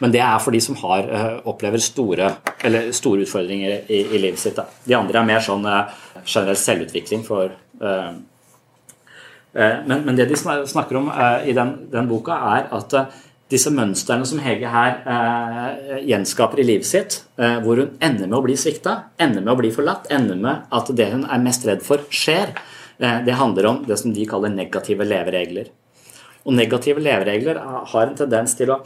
Men 0.00 0.12
det 0.12 0.20
er 0.24 0.42
for 0.44 0.56
de 0.56 0.60
som 0.64 0.76
har, 0.82 1.08
uh, 1.08 1.38
opplever 1.48 1.80
store, 1.80 2.28
store 2.96 3.24
utfordringer 3.24 3.88
i, 3.88 4.02
i, 4.02 4.20
livet 4.20 4.40
sitt. 4.42 4.60
Da. 4.60 4.68
De 4.84 4.98
andre 4.98 5.22
er 5.22 5.30
mer 5.32 5.44
sånn 5.44 5.64
uh, 5.64 5.88
generell 6.24 6.60
selvutvikling 6.60 7.24
for 7.26 7.56
men, 9.50 10.04
men, 10.04 10.14
det 10.14 10.28
de 10.30 10.36
snakker 10.38 10.94
om 11.00 11.08
i 11.42 11.50
den, 11.56 11.72
den 11.90 12.06
boka, 12.06 12.36
er 12.52 12.68
at 12.76 12.92
disse 13.50 13.70
mønstrene 13.74 14.26
som 14.28 14.40
Hege 14.42 14.70
her 14.70 15.00
eh, 15.02 15.96
gjenskaper 16.06 16.62
i 16.62 16.66
livet 16.68 16.86
sitt, 16.86 17.16
eh, 17.40 17.58
hvor 17.64 17.80
hun 17.82 17.96
ender 17.98 18.28
med 18.28 18.38
å 18.38 18.44
bli 18.46 18.54
svikta, 18.58 18.96
ender 19.18 19.42
med 19.42 19.54
å 19.56 19.58
bli 19.58 19.72
forlatt, 19.74 20.06
ender 20.14 20.38
med 20.38 20.70
at 20.70 20.92
det 20.96 21.08
hun 21.10 21.26
er 21.26 21.42
mest 21.42 21.66
redd 21.66 21.82
for, 21.86 22.04
skjer, 22.14 22.54
eh, 23.02 23.18
det 23.26 23.38
handler 23.40 23.70
om 23.72 23.82
det 23.88 23.98
som 23.98 24.14
de 24.14 24.26
kaller 24.30 24.54
negative 24.54 25.06
leveregler. 25.06 25.72
Og 26.46 26.54
negative 26.56 27.02
leveregler 27.02 27.58
har 27.92 28.06
en 28.06 28.18
tendens 28.18 28.54
til 28.58 28.76
å 28.76 28.82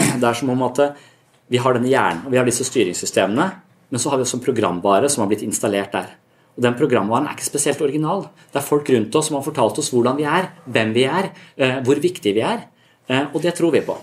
Det 0.20 0.24
er 0.24 0.36
som 0.36 0.50
om 0.52 0.62
at 0.64 0.78
eh, 0.80 1.06
vi 1.50 1.60
har 1.60 1.76
denne 1.76 1.90
hjernen, 1.90 2.24
og 2.24 2.32
vi 2.32 2.38
har 2.40 2.46
disse 2.48 2.66
styringssystemene, 2.66 3.46
men 3.90 4.02
så 4.02 4.10
har 4.10 4.18
vi 4.18 4.26
også 4.26 4.38
en 4.38 4.44
programvare 4.44 5.10
som 5.10 5.24
har 5.24 5.30
blitt 5.30 5.44
installert 5.46 5.94
der. 5.94 6.12
Og 6.56 6.64
Den 6.66 6.76
programvaren 6.78 7.26
er 7.26 7.36
ikke 7.36 7.46
spesielt 7.46 7.82
original. 7.82 8.26
Det 8.50 8.60
er 8.60 8.66
folk 8.66 8.90
rundt 8.90 9.14
oss 9.18 9.30
som 9.30 9.38
har 9.38 9.46
fortalt 9.46 9.78
oss 9.82 9.90
hvordan 9.94 10.18
vi 10.18 10.26
er, 10.26 10.50
hvem 10.66 10.94
vi 10.94 11.06
er, 11.06 11.30
eh, 11.56 11.78
hvor 11.86 12.02
viktige 12.02 12.36
vi 12.38 12.44
er. 12.46 12.66
Eh, 13.10 13.26
og 13.34 13.42
det 13.42 13.56
tror 13.58 13.74
vi 13.74 13.82
på. 13.84 13.96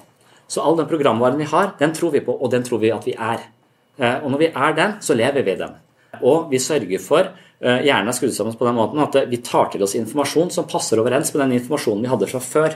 Så 0.47 0.63
all 0.63 0.77
den 0.79 0.87
programvaren 0.89 1.39
vi 1.39 1.47
har, 1.47 1.73
den 1.79 1.93
tror 1.95 2.13
vi 2.15 2.23
på, 2.23 2.35
og 2.35 2.51
den 2.51 2.65
tror 2.67 2.81
vi 2.83 2.91
at 2.93 3.07
vi 3.07 3.15
er. 3.15 3.47
Eh, 3.97 4.23
og 4.23 4.31
når 4.33 4.43
vi 4.43 4.49
er 4.51 4.77
den, 4.77 4.97
så 5.03 5.15
lever 5.17 5.45
vi 5.47 5.55
den. 5.59 5.75
Og 6.21 6.49
vi 6.51 6.59
sørger 6.61 7.03
for 7.03 7.27
gjerne 7.57 7.85
Hjernen 7.87 8.11
er 8.11 8.13
skrudd 8.13 8.35
sammen 8.35 8.53
på 8.53 8.67
den 8.67 8.75
måten 8.77 8.99
at 9.01 9.15
vi 9.31 9.39
tar 9.41 9.71
til 9.73 9.81
oss 9.81 9.95
informasjon 9.97 10.51
som 10.53 10.67
passer 10.69 10.99
overens 11.01 11.31
med 11.33 11.41
den 11.41 11.55
informasjonen 11.57 12.03
vi 12.05 12.11
hadde 12.11 12.27
fra 12.29 12.41
før. 12.43 12.75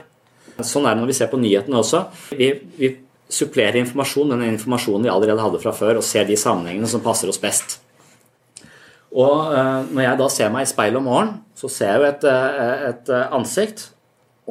Sånn 0.58 0.88
er 0.90 0.96
det 0.96 1.04
når 1.04 1.12
vi 1.12 1.16
ser 1.20 1.30
på 1.30 1.38
nyhetene 1.38 1.78
også. 1.78 2.00
Vi, 2.34 2.48
vi 2.80 2.90
supplerer 3.30 3.78
informasjon 3.84 4.34
den 4.34 4.42
informasjonen 4.48 5.06
vi 5.06 5.12
allerede 5.14 5.46
hadde 5.46 5.62
fra 5.62 5.76
før, 5.78 6.00
og 6.02 6.08
ser 6.08 6.26
de 6.26 6.34
sammenhengene 6.34 6.90
som 6.90 7.04
passer 7.06 7.30
oss 7.30 7.38
best. 7.42 7.78
Og 9.14 9.54
når 9.94 10.02
jeg 10.08 10.20
da 10.24 10.32
ser 10.34 10.50
meg 10.50 10.66
i 10.66 10.72
speilet 10.74 10.98
om 10.98 11.06
morgenen, 11.12 11.38
så 11.54 11.70
ser 11.70 11.94
jeg 11.94 12.02
jo 12.02 12.10
et, 12.10 12.28
et 12.90 13.14
ansikt 13.30 13.92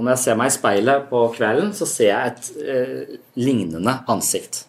og 0.00 0.06
når 0.06 0.14
jeg 0.14 0.20
ser 0.22 0.36
meg 0.40 0.48
i 0.48 0.54
speilet 0.54 1.02
på 1.10 1.18
kvelden, 1.34 1.74
så 1.76 1.84
ser 1.84 2.06
jeg 2.08 2.30
et 2.30 2.46
eh, 2.72 3.16
lignende 3.36 3.98
ansikt. 4.08 4.62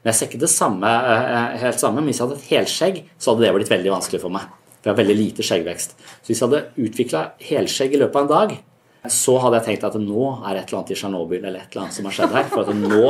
Men 0.00 0.08
jeg 0.08 0.16
ser 0.16 0.30
ikke 0.30 0.40
det 0.40 0.48
samme, 0.48 0.88
eh, 0.88 1.58
helt 1.60 1.82
samme, 1.82 2.00
men 2.00 2.08
hvis 2.08 2.22
jeg 2.22 2.30
hadde 2.30 2.38
et 2.38 2.46
helskjegg, 2.54 3.02
så 3.20 3.34
hadde 3.34 3.44
det 3.44 3.50
blitt 3.58 3.72
veldig 3.74 3.92
vanskelig 3.92 4.22
for 4.22 4.32
meg. 4.32 4.46
For 4.78 4.88
jeg 4.88 4.94
har 4.94 5.00
veldig 5.02 5.16
lite 5.18 5.44
skjeggvekst. 5.44 5.92
Så 6.00 6.30
hvis 6.30 6.40
jeg 6.40 6.48
hadde 6.48 6.62
utvikla 6.86 7.20
helskjegg 7.50 7.98
i 7.98 8.00
løpet 8.00 8.16
av 8.16 8.24
en 8.24 8.30
dag, 8.32 8.54
så 9.12 9.34
hadde 9.44 9.60
jeg 9.60 9.66
tenkt 9.66 9.84
at 9.90 10.00
nå 10.00 10.24
er 10.38 10.62
et 10.62 10.64
eller 10.64 10.78
annet 10.80 10.94
i 10.94 10.96
Tsjernobyl 10.96 11.44
eller 11.44 11.60
et 11.60 11.68
eller 11.68 11.84
annet 11.84 11.98
som 11.98 12.08
har 12.08 12.16
skjedd 12.16 12.38
her. 12.38 12.48
For 12.54 12.64
at 12.64 12.80
nå 12.80 13.04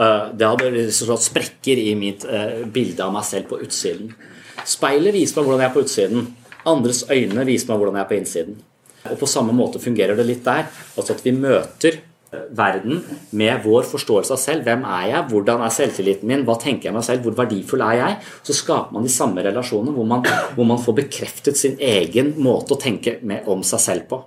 uh, 0.00 0.32
Det 0.32 0.48
hadde 0.48 0.72
liksom 0.78 1.10
slått 1.10 1.26
sprekker 1.28 1.84
i 1.84 1.92
mitt 2.00 2.24
uh, 2.24 2.64
bilde 2.72 3.04
av 3.04 3.12
meg 3.12 3.28
selv 3.28 3.52
på 3.52 3.60
utsiden. 3.60 4.14
Speilet 4.64 5.12
viser 5.12 5.36
meg 5.36 5.48
hvordan 5.48 5.64
jeg 5.66 5.68
er 5.68 5.76
på 5.76 5.84
utsiden. 5.84 6.26
Andres 6.72 7.04
øyne 7.12 7.48
viser 7.48 7.68
meg 7.68 7.80
hvordan 7.80 8.00
jeg 8.00 8.06
er 8.06 8.12
på 8.12 8.20
innsiden. 8.20 8.60
Og 9.08 9.18
På 9.20 9.28
samme 9.28 9.54
måte 9.56 9.80
fungerer 9.82 10.18
det 10.18 10.28
litt 10.28 10.46
der. 10.46 10.68
Altså 10.96 11.16
at 11.16 11.22
vi 11.24 11.32
møter 11.36 12.00
eh, 12.00 12.48
verden 12.56 13.00
med 13.36 13.62
vår 13.64 13.86
forståelse 13.88 14.36
av 14.36 14.42
selv. 14.42 14.66
Hvem 14.68 14.84
er 14.84 15.06
jeg? 15.12 15.28
Hvordan 15.30 15.64
er 15.64 15.76
selvtilliten 15.76 16.28
min? 16.30 16.44
Hva 16.48 16.58
tenker 16.60 16.90
jeg 16.90 16.96
meg 16.98 17.06
selv? 17.06 17.24
Hvor 17.24 17.38
verdifull 17.40 17.86
er 17.86 18.00
jeg? 18.02 18.18
Så 18.46 18.58
skaper 18.60 18.96
man 18.96 19.06
de 19.06 19.14
samme 19.14 19.46
relasjonene 19.46 19.96
hvor 19.96 20.10
man, 20.10 20.26
hvor 20.56 20.68
man 20.68 20.82
får 20.82 21.00
bekreftet 21.04 21.60
sin 21.60 21.80
egen 21.80 22.34
måte 22.42 22.76
å 22.76 22.80
tenke 22.80 23.18
med, 23.22 23.48
om 23.48 23.64
seg 23.66 23.88
selv 23.88 24.10
på. 24.12 24.20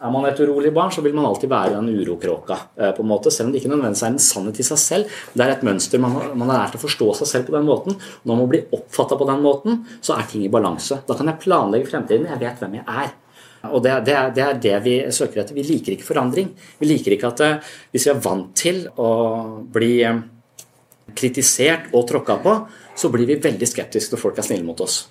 Er 0.00 0.08
man 0.08 0.24
et 0.24 0.38
urolig 0.40 0.70
barn, 0.72 0.88
så 0.88 1.02
vil 1.04 1.12
man 1.12 1.26
alltid 1.28 1.50
være 1.52 1.76
en 1.76 1.88
urokråka. 1.92 2.56
Eh, 2.80 2.92
på 2.96 3.02
en 3.02 3.08
måte, 3.08 3.30
Selv 3.30 3.48
om 3.48 3.52
det 3.52 3.60
ikke 3.60 3.68
nødvendigvis 3.68 4.02
er 4.02 4.12
en 4.14 4.22
sannhet 4.24 4.60
i 4.60 4.64
seg 4.64 4.78
selv. 4.80 5.18
Det 5.34 5.44
er 5.44 5.52
et 5.52 5.64
mønster 5.66 6.00
man, 6.00 6.14
man 6.40 6.48
har 6.48 6.62
lært 6.62 6.78
å 6.78 6.80
forstå 6.80 7.10
seg 7.18 7.28
selv 7.28 7.50
på 7.50 7.56
den 7.56 7.68
måten. 7.68 7.98
Når 8.24 8.38
man 8.38 8.48
blir 8.48 8.72
oppfatta 8.72 9.18
på 9.20 9.28
den 9.28 9.42
måten, 9.44 9.82
så 10.00 10.16
er 10.16 10.24
ting 10.30 10.46
i 10.46 10.48
balanse. 10.48 11.02
Da 11.04 11.16
kan 11.18 11.28
jeg 11.28 11.42
planlegge 11.44 11.90
fremtiden. 11.92 12.30
Jeg 12.32 12.40
vet 12.40 12.62
hvem 12.64 12.78
jeg 12.80 12.86
er. 12.88 13.12
Og 13.68 13.82
det, 13.84 13.92
det, 14.06 14.16
er, 14.16 14.32
det, 14.32 14.44
er, 14.44 14.58
det 14.62 14.76
vi 14.84 14.96
søker 15.12 15.42
etter. 15.42 15.56
Vi 15.56 15.66
liker 15.66 15.94
ikke 15.94 16.08
forandring. 16.08 16.50
Vi 16.80 16.88
liker 16.88 17.16
ikke 17.16 17.28
at 17.28 17.42
eh, 17.44 17.72
hvis 17.92 18.06
vi 18.08 18.12
er 18.14 18.20
vant 18.24 18.52
til 18.56 18.82
å 18.96 19.10
bli 19.72 19.94
eh, 20.06 20.20
kritisert 21.16 21.90
og 21.92 22.06
tråkka 22.08 22.38
på, 22.40 22.54
så 22.96 23.10
blir 23.12 23.28
vi 23.28 23.40
veldig 23.42 23.68
skeptiske 23.68 24.14
når 24.14 24.22
folk 24.22 24.40
er 24.40 24.48
snille 24.48 24.64
mot 24.64 24.80
oss. 24.80 25.02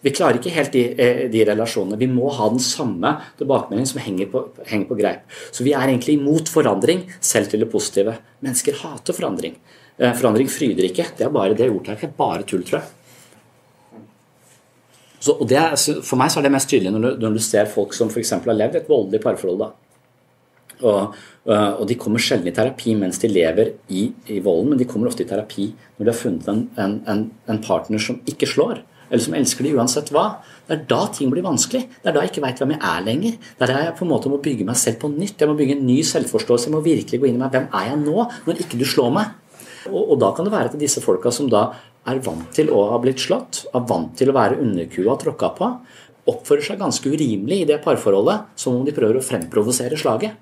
Vi 0.00 0.14
klarer 0.16 0.38
ikke 0.38 0.54
helt 0.54 0.72
de, 0.72 0.86
eh, 0.96 1.26
de 1.32 1.42
relasjonene. 1.44 1.98
Vi 2.00 2.08
må 2.08 2.30
ha 2.32 2.48
den 2.48 2.62
samme 2.64 3.18
tilbakemeldingen 3.40 3.92
som 3.92 4.00
henger 4.00 4.30
på, 4.32 4.46
henger 4.70 4.88
på, 4.88 4.96
greip. 5.02 5.36
Så 5.52 5.66
vi 5.66 5.76
er 5.76 5.84
egentlig 5.90 6.16
imot 6.16 6.48
forandring, 6.48 7.04
selv 7.20 7.52
til 7.52 7.60
det 7.60 7.68
positive. 7.72 8.16
Mennesker 8.40 8.80
hater 8.80 9.16
forandring. 9.16 9.60
Forandring 10.00 10.48
fryder 10.48 10.86
ikke. 10.86 11.10
Det 11.18 11.26
er 11.26 11.34
bare 11.34 11.52
det 11.52 11.68
ordtaket. 11.68 12.16
Bare 12.16 12.46
tull, 12.48 12.62
tror 12.64 12.78
jeg. 12.78 12.99
Så, 15.20 15.36
og 15.36 15.46
det, 15.50 15.60
for 16.06 16.16
meg 16.20 16.32
så 16.32 16.40
er 16.40 16.48
det 16.48 16.54
mest 16.54 16.70
tydelig 16.72 16.92
når 16.94 17.04
du, 17.04 17.10
når 17.26 17.36
du 17.36 17.42
ser 17.44 17.68
folk 17.68 17.92
som 17.96 18.08
f.eks. 18.08 18.32
har 18.40 18.56
levd 18.56 18.80
et 18.80 18.90
voldelig 18.90 19.20
parforhold. 19.22 19.66
da. 19.66 19.70
Og, 20.80 21.16
og, 21.44 21.82
de 21.88 21.96
kommer 22.00 22.22
sjelden 22.22 22.48
i 22.48 22.54
terapi 22.56 22.94
mens 22.96 23.20
de 23.20 23.28
lever 23.28 23.74
i, 23.92 24.06
i, 24.32 24.38
volden, 24.40 24.72
men 24.72 24.80
de 24.80 24.86
kommer 24.88 25.10
ofte 25.10 25.26
i 25.26 25.28
terapi 25.28 25.66
når 25.98 26.06
de 26.06 26.12
har 26.12 26.16
funnet 26.16 26.48
en, 26.48 26.62
en, 26.80 27.26
en 27.52 27.60
partner 27.64 28.00
som 28.00 28.20
ikke 28.28 28.48
slår, 28.48 28.80
eller 29.10 29.24
som 29.24 29.36
elsker 29.36 29.66
de 29.66 29.74
uansett 29.76 30.12
hva. 30.14 30.24
Det 30.68 30.76
er 30.76 30.86
da 30.88 31.00
ting 31.12 31.32
blir 31.32 31.44
vanskelig. 31.44 31.82
Det 31.98 32.08
er 32.10 32.16
da 32.16 32.22
jeg 32.24 32.32
ikke 32.32 32.44
veit 32.46 32.62
hvem 32.62 32.74
jeg 32.76 32.82
er 32.92 33.04
lenger. 33.08 33.36
Det 33.58 33.66
er 33.66 33.72
da 33.72 33.84
jeg 33.84 33.96
på 33.98 34.06
en 34.06 34.12
måte 34.12 34.30
må 34.32 34.38
bygge 34.42 34.66
meg 34.68 34.78
selv 34.78 35.00
på 35.02 35.10
nytt. 35.12 35.34
Jeg 35.42 35.50
må 35.50 35.56
bygge 35.58 35.76
en 35.76 35.86
ny 35.88 35.98
selvforståelse. 36.06 36.68
Jeg 36.68 36.76
må 36.76 36.82
virkelig 36.84 37.18
gå 37.18 37.28
inn 37.28 37.40
i 37.40 37.42
meg. 37.42 37.50
Hvem 37.56 37.66
er 37.74 37.88
jeg 37.90 38.00
nå, 38.04 38.26
når 38.46 38.62
ikke 38.62 38.78
du 38.78 38.86
slår 38.86 39.10
meg? 39.18 39.34
Og, 39.90 39.98
og 39.98 40.16
da 40.22 40.30
kan 40.36 40.46
det 40.46 40.54
være 40.54 40.70
at 40.70 40.78
disse 40.78 41.02
folka 41.02 41.32
som 41.34 41.48
da 41.50 41.70
er 42.08 42.20
vant 42.24 42.46
til 42.56 42.70
å 42.72 42.86
ha 42.92 43.00
blitt 43.02 43.20
slått, 43.22 43.64
er 43.74 43.88
vant 43.88 44.14
til 44.18 44.30
å 44.30 44.36
være 44.36 44.60
underkua 44.62 45.16
tråkka 45.20 45.50
på, 45.58 45.72
oppfører 46.30 46.64
seg 46.64 46.80
ganske 46.80 47.10
urimelig 47.10 47.62
i 47.62 47.66
det 47.68 47.80
parforholdet, 47.84 48.54
som 48.60 48.78
om 48.78 48.86
de 48.86 48.94
prøver 48.96 49.18
å 49.18 49.24
fremprovosere 49.24 49.98
slaget. 50.00 50.38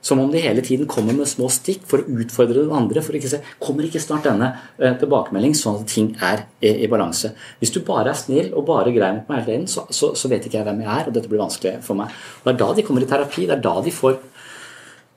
Som 0.00 0.20
om 0.22 0.28
de 0.30 0.38
hele 0.38 0.62
tiden 0.62 0.86
kommer 0.86 1.16
med 1.16 1.26
små 1.26 1.48
stikk 1.50 1.82
for 1.90 1.98
å 1.98 2.18
utfordre 2.22 2.62
den 2.62 2.74
andre. 2.74 3.02
for 3.02 3.18
ikke 3.18 3.32
se, 3.32 3.40
Kommer 3.58 3.82
ikke 3.82 4.00
snart 4.00 4.28
denne 4.28 4.52
eh, 4.78 4.94
tilbakemelding, 4.94 5.56
sånn 5.58 5.80
at 5.80 5.90
ting 5.90 6.12
er 6.22 6.44
i, 6.60 6.84
i, 6.84 6.86
balanse? 6.86 7.32
Hvis 7.58 7.74
du 7.74 7.80
bare 7.82 8.12
er 8.14 8.20
snill 8.20 8.52
og 8.54 8.66
bare 8.68 8.94
greier 8.94 9.18
mot 9.18 9.28
meg 9.28 9.42
hele 9.42 9.50
tiden, 9.50 9.66
så, 9.66 9.88
så, 9.90 10.12
så, 10.14 10.30
vet 10.30 10.46
ikke 10.46 10.60
jeg 10.60 10.68
hvem 10.70 10.84
jeg 10.84 10.92
er, 10.94 11.08
og 11.08 11.18
dette 11.18 11.32
blir 11.32 11.42
vanskelig 11.42 11.80
for 11.82 11.98
meg. 11.98 12.14
Og 12.14 12.46
Det 12.46 12.54
er 12.54 12.62
da 12.62 12.72
de 12.78 12.86
kommer 12.86 13.02
i 13.02 13.10
terapi. 13.10 13.48
Det 13.50 13.58
er 13.58 13.66
da 13.66 13.74
de 13.82 13.96
får 13.98 14.16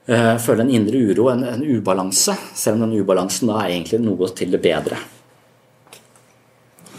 uh, 0.09 0.35
føle 0.41 0.65
en 0.65 0.75
indre 0.81 1.05
uro, 1.11 1.29
en, 1.29 1.45
en 1.45 1.65
ubalanse, 1.77 2.39
selv 2.57 2.81
om 2.81 2.87
den 2.87 3.05
ubalansen 3.05 3.53
da 3.53 3.61
er 3.61 3.75
egentlig 3.75 4.01
noe 4.01 4.33
til 4.33 4.57
det 4.57 4.65
bedre. 4.65 4.97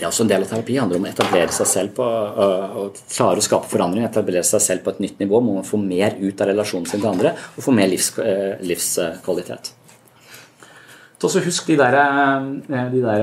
Er 0.05 0.11
også 0.11 0.25
en 0.27 0.33
del 0.33 0.45
av 0.45 0.51
terapi. 0.51 0.79
handler 0.79 1.01
om 1.01 1.07
å 1.07 1.11
etablere 1.11 1.53
seg 1.55 1.69
selv 1.71 1.95
på 1.97 2.07
å 2.07 2.87
klare 3.11 3.41
å 3.41 3.45
skape 3.45 3.71
forandring. 3.71 4.07
Etablere 4.09 4.45
seg 4.47 4.62
selv 4.65 4.85
på 4.85 4.95
et 4.95 5.03
nytt 5.05 5.23
nivå. 5.23 5.41
Må 5.41 5.59
man 5.59 5.69
få 5.69 5.81
mer 5.81 6.17
ut 6.21 6.41
av 6.41 6.51
relasjonen 6.51 6.88
sin 6.91 7.01
til 7.01 7.11
andre 7.12 7.35
og 7.57 7.65
få 7.65 7.75
mer 7.75 7.91
livs, 7.93 8.12
livskvalitet. 8.62 9.73
Så 11.23 11.38
husk 11.38 11.69
de 11.71 11.77
der, 11.79 11.95
de 12.91 13.01
der 13.05 13.23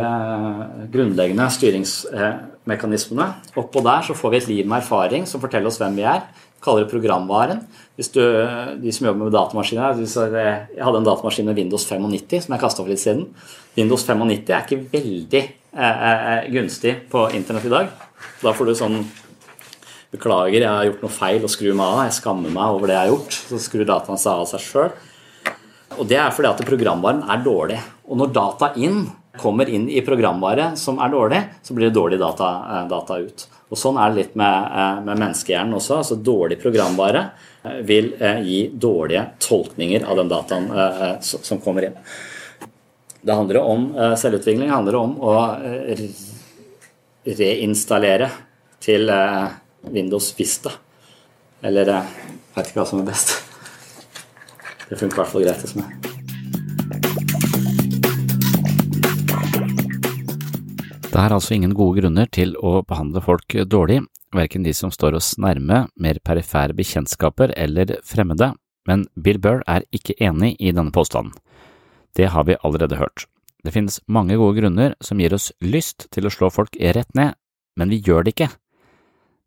grunnleggende 0.93 1.49
styringsmekanismene. 1.51 3.27
Oppå 3.59 3.83
der 3.83 4.05
så 4.07 4.15
får 4.15 4.31
vi 4.31 4.39
et 4.39 4.47
liv 4.47 4.69
med 4.69 4.79
erfaring 4.79 5.27
som 5.27 5.41
forteller 5.43 5.67
oss 5.67 5.81
hvem 5.81 5.99
vi 5.99 6.05
er. 6.07 6.23
Kaller 6.63 6.85
det 6.85 6.93
programvaren. 6.93 7.59
Hvis 7.99 8.13
du, 8.15 8.21
de 8.79 8.91
som 8.95 9.09
jobber 9.09 9.25
med 9.25 9.33
datamaskiner 9.35 9.97
Jeg 9.99 10.83
hadde 10.85 10.99
en 11.01 11.07
datamaskin 11.07 11.49
med 11.49 11.57
Windows 11.59 11.83
95 11.83 12.45
som 12.45 12.53
jeg 12.55 12.61
kasta 12.61 12.83
for 12.83 12.91
litt 12.91 13.01
siden. 13.01 13.25
Windows 13.75 14.05
95 14.07 14.53
er 14.55 14.63
ikke 14.63 14.85
veldig 14.93 15.41
eh, 15.43 16.05
eh, 16.05 16.45
gunstig 16.53 16.93
på 17.11 17.25
internett 17.35 17.67
i 17.67 17.73
dag. 17.73 17.91
Da 18.39 18.55
får 18.55 18.69
du 18.69 18.77
sånn 18.79 19.01
Beklager, 20.09 20.63
jeg 20.63 20.65
har 20.65 20.87
gjort 20.87 21.03
noe 21.03 21.13
feil 21.13 21.43
og 21.45 21.51
skru 21.53 21.67
meg 21.69 21.83
av. 21.85 21.99
Jeg 22.07 22.15
skammer 22.17 22.55
meg 22.55 22.77
over 22.79 22.89
det 22.89 22.95
jeg 22.95 23.03
har 23.03 23.11
gjort. 23.11 23.35
Så 23.51 23.59
skrur 23.61 23.85
dataen 23.85 24.17
seg 24.17 24.39
av 24.41 24.47
seg 24.49 24.63
sjøl. 24.63 24.95
Og 25.99 26.07
det 26.09 26.17
er 26.17 26.31
fordi 26.33 26.49
at 26.49 26.63
programvaren 26.65 27.21
er 27.29 27.43
dårlig. 27.45 27.77
Og 28.07 28.17
når 28.17 28.31
data 28.33 28.71
inn 28.79 29.03
kommer 29.39 29.69
inn 29.69 29.85
i 29.91 30.01
programvare 30.01 30.71
som 30.79 30.97
er 31.03 31.11
dårlig, 31.13 31.43
så 31.61 31.75
blir 31.75 31.89
det 31.89 31.99
dårlig 31.99 32.17
data, 32.23 32.49
eh, 32.63 32.87
data 32.89 33.19
ut. 33.19 33.45
Og 33.69 33.77
Sånn 33.77 33.99
er 34.01 34.09
det 34.09 34.17
litt 34.17 34.35
med, 34.35 34.71
eh, 34.71 35.01
med 35.05 35.19
menneskehjernen 35.19 35.77
også. 35.77 35.97
altså 35.97 36.15
Dårlig 36.17 36.59
programvare 36.63 37.19
eh, 37.19 37.48
vil 37.83 38.13
gi 38.45 38.59
dårlige 38.73 39.25
tolkninger 39.43 40.05
av 40.07 40.19
den 40.21 40.29
dataen 40.31 40.69
som 41.21 41.59
kommer 41.63 41.89
inn. 41.89 41.97
Det 43.21 43.35
handler 43.35 43.59
om 43.61 43.89
Selvutvikling 44.17 44.71
handler 44.71 44.95
om 44.95 45.17
å 45.19 45.33
reinstallere 47.27 48.29
til 48.79 49.11
Windows 49.91 50.31
Vista. 50.37 50.71
Eller 51.59 51.91
jeg 51.91 52.03
vet 52.55 52.69
ikke 52.71 52.79
hva 52.79 52.87
som 52.87 53.01
er 53.03 53.09
best. 53.11 53.35
Det 54.89 54.97
funker 54.97 55.19
i 55.19 55.19
hvert 55.19 55.33
fall 55.33 55.43
greit 55.43 55.75
meg. 55.77 56.09
Det 61.09 61.19
er 61.25 61.35
altså 61.35 61.53
ingen 61.57 61.75
gode 61.75 61.99
grunner 61.99 62.29
til 62.31 62.55
å 62.63 62.79
behandle 62.87 63.21
folk 63.25 63.55
dårlig, 63.67 63.99
verken 64.35 64.63
de 64.63 64.73
som 64.75 64.91
står 64.93 65.17
oss 65.17 65.33
nærme, 65.41 65.87
mer 65.95 66.19
perifære 66.25 66.75
bekjentskaper 66.77 67.53
eller 67.57 67.97
fremmede, 68.05 68.53
men 68.87 69.07
Bill 69.15 69.39
Burr 69.41 69.63
er 69.67 69.85
ikke 69.95 70.17
enig 70.21 70.55
i 70.59 70.71
denne 70.71 70.93
påstanden. 70.93 71.33
Det 72.17 72.31
har 72.33 72.47
vi 72.47 72.57
allerede 72.63 72.97
hørt. 72.97 73.25
Det 73.63 73.73
finnes 73.75 73.99
mange 74.07 74.37
gode 74.39 74.61
grunner 74.61 74.95
som 75.03 75.19
gir 75.19 75.35
oss 75.35 75.51
lyst 75.61 76.07
til 76.15 76.25
å 76.25 76.33
slå 76.33 76.49
folk 76.53 76.77
rett 76.79 77.11
ned, 77.17 77.35
men 77.77 77.91
vi 77.91 78.01
gjør 78.01 78.25
det 78.25 78.35
ikke. 78.35 78.49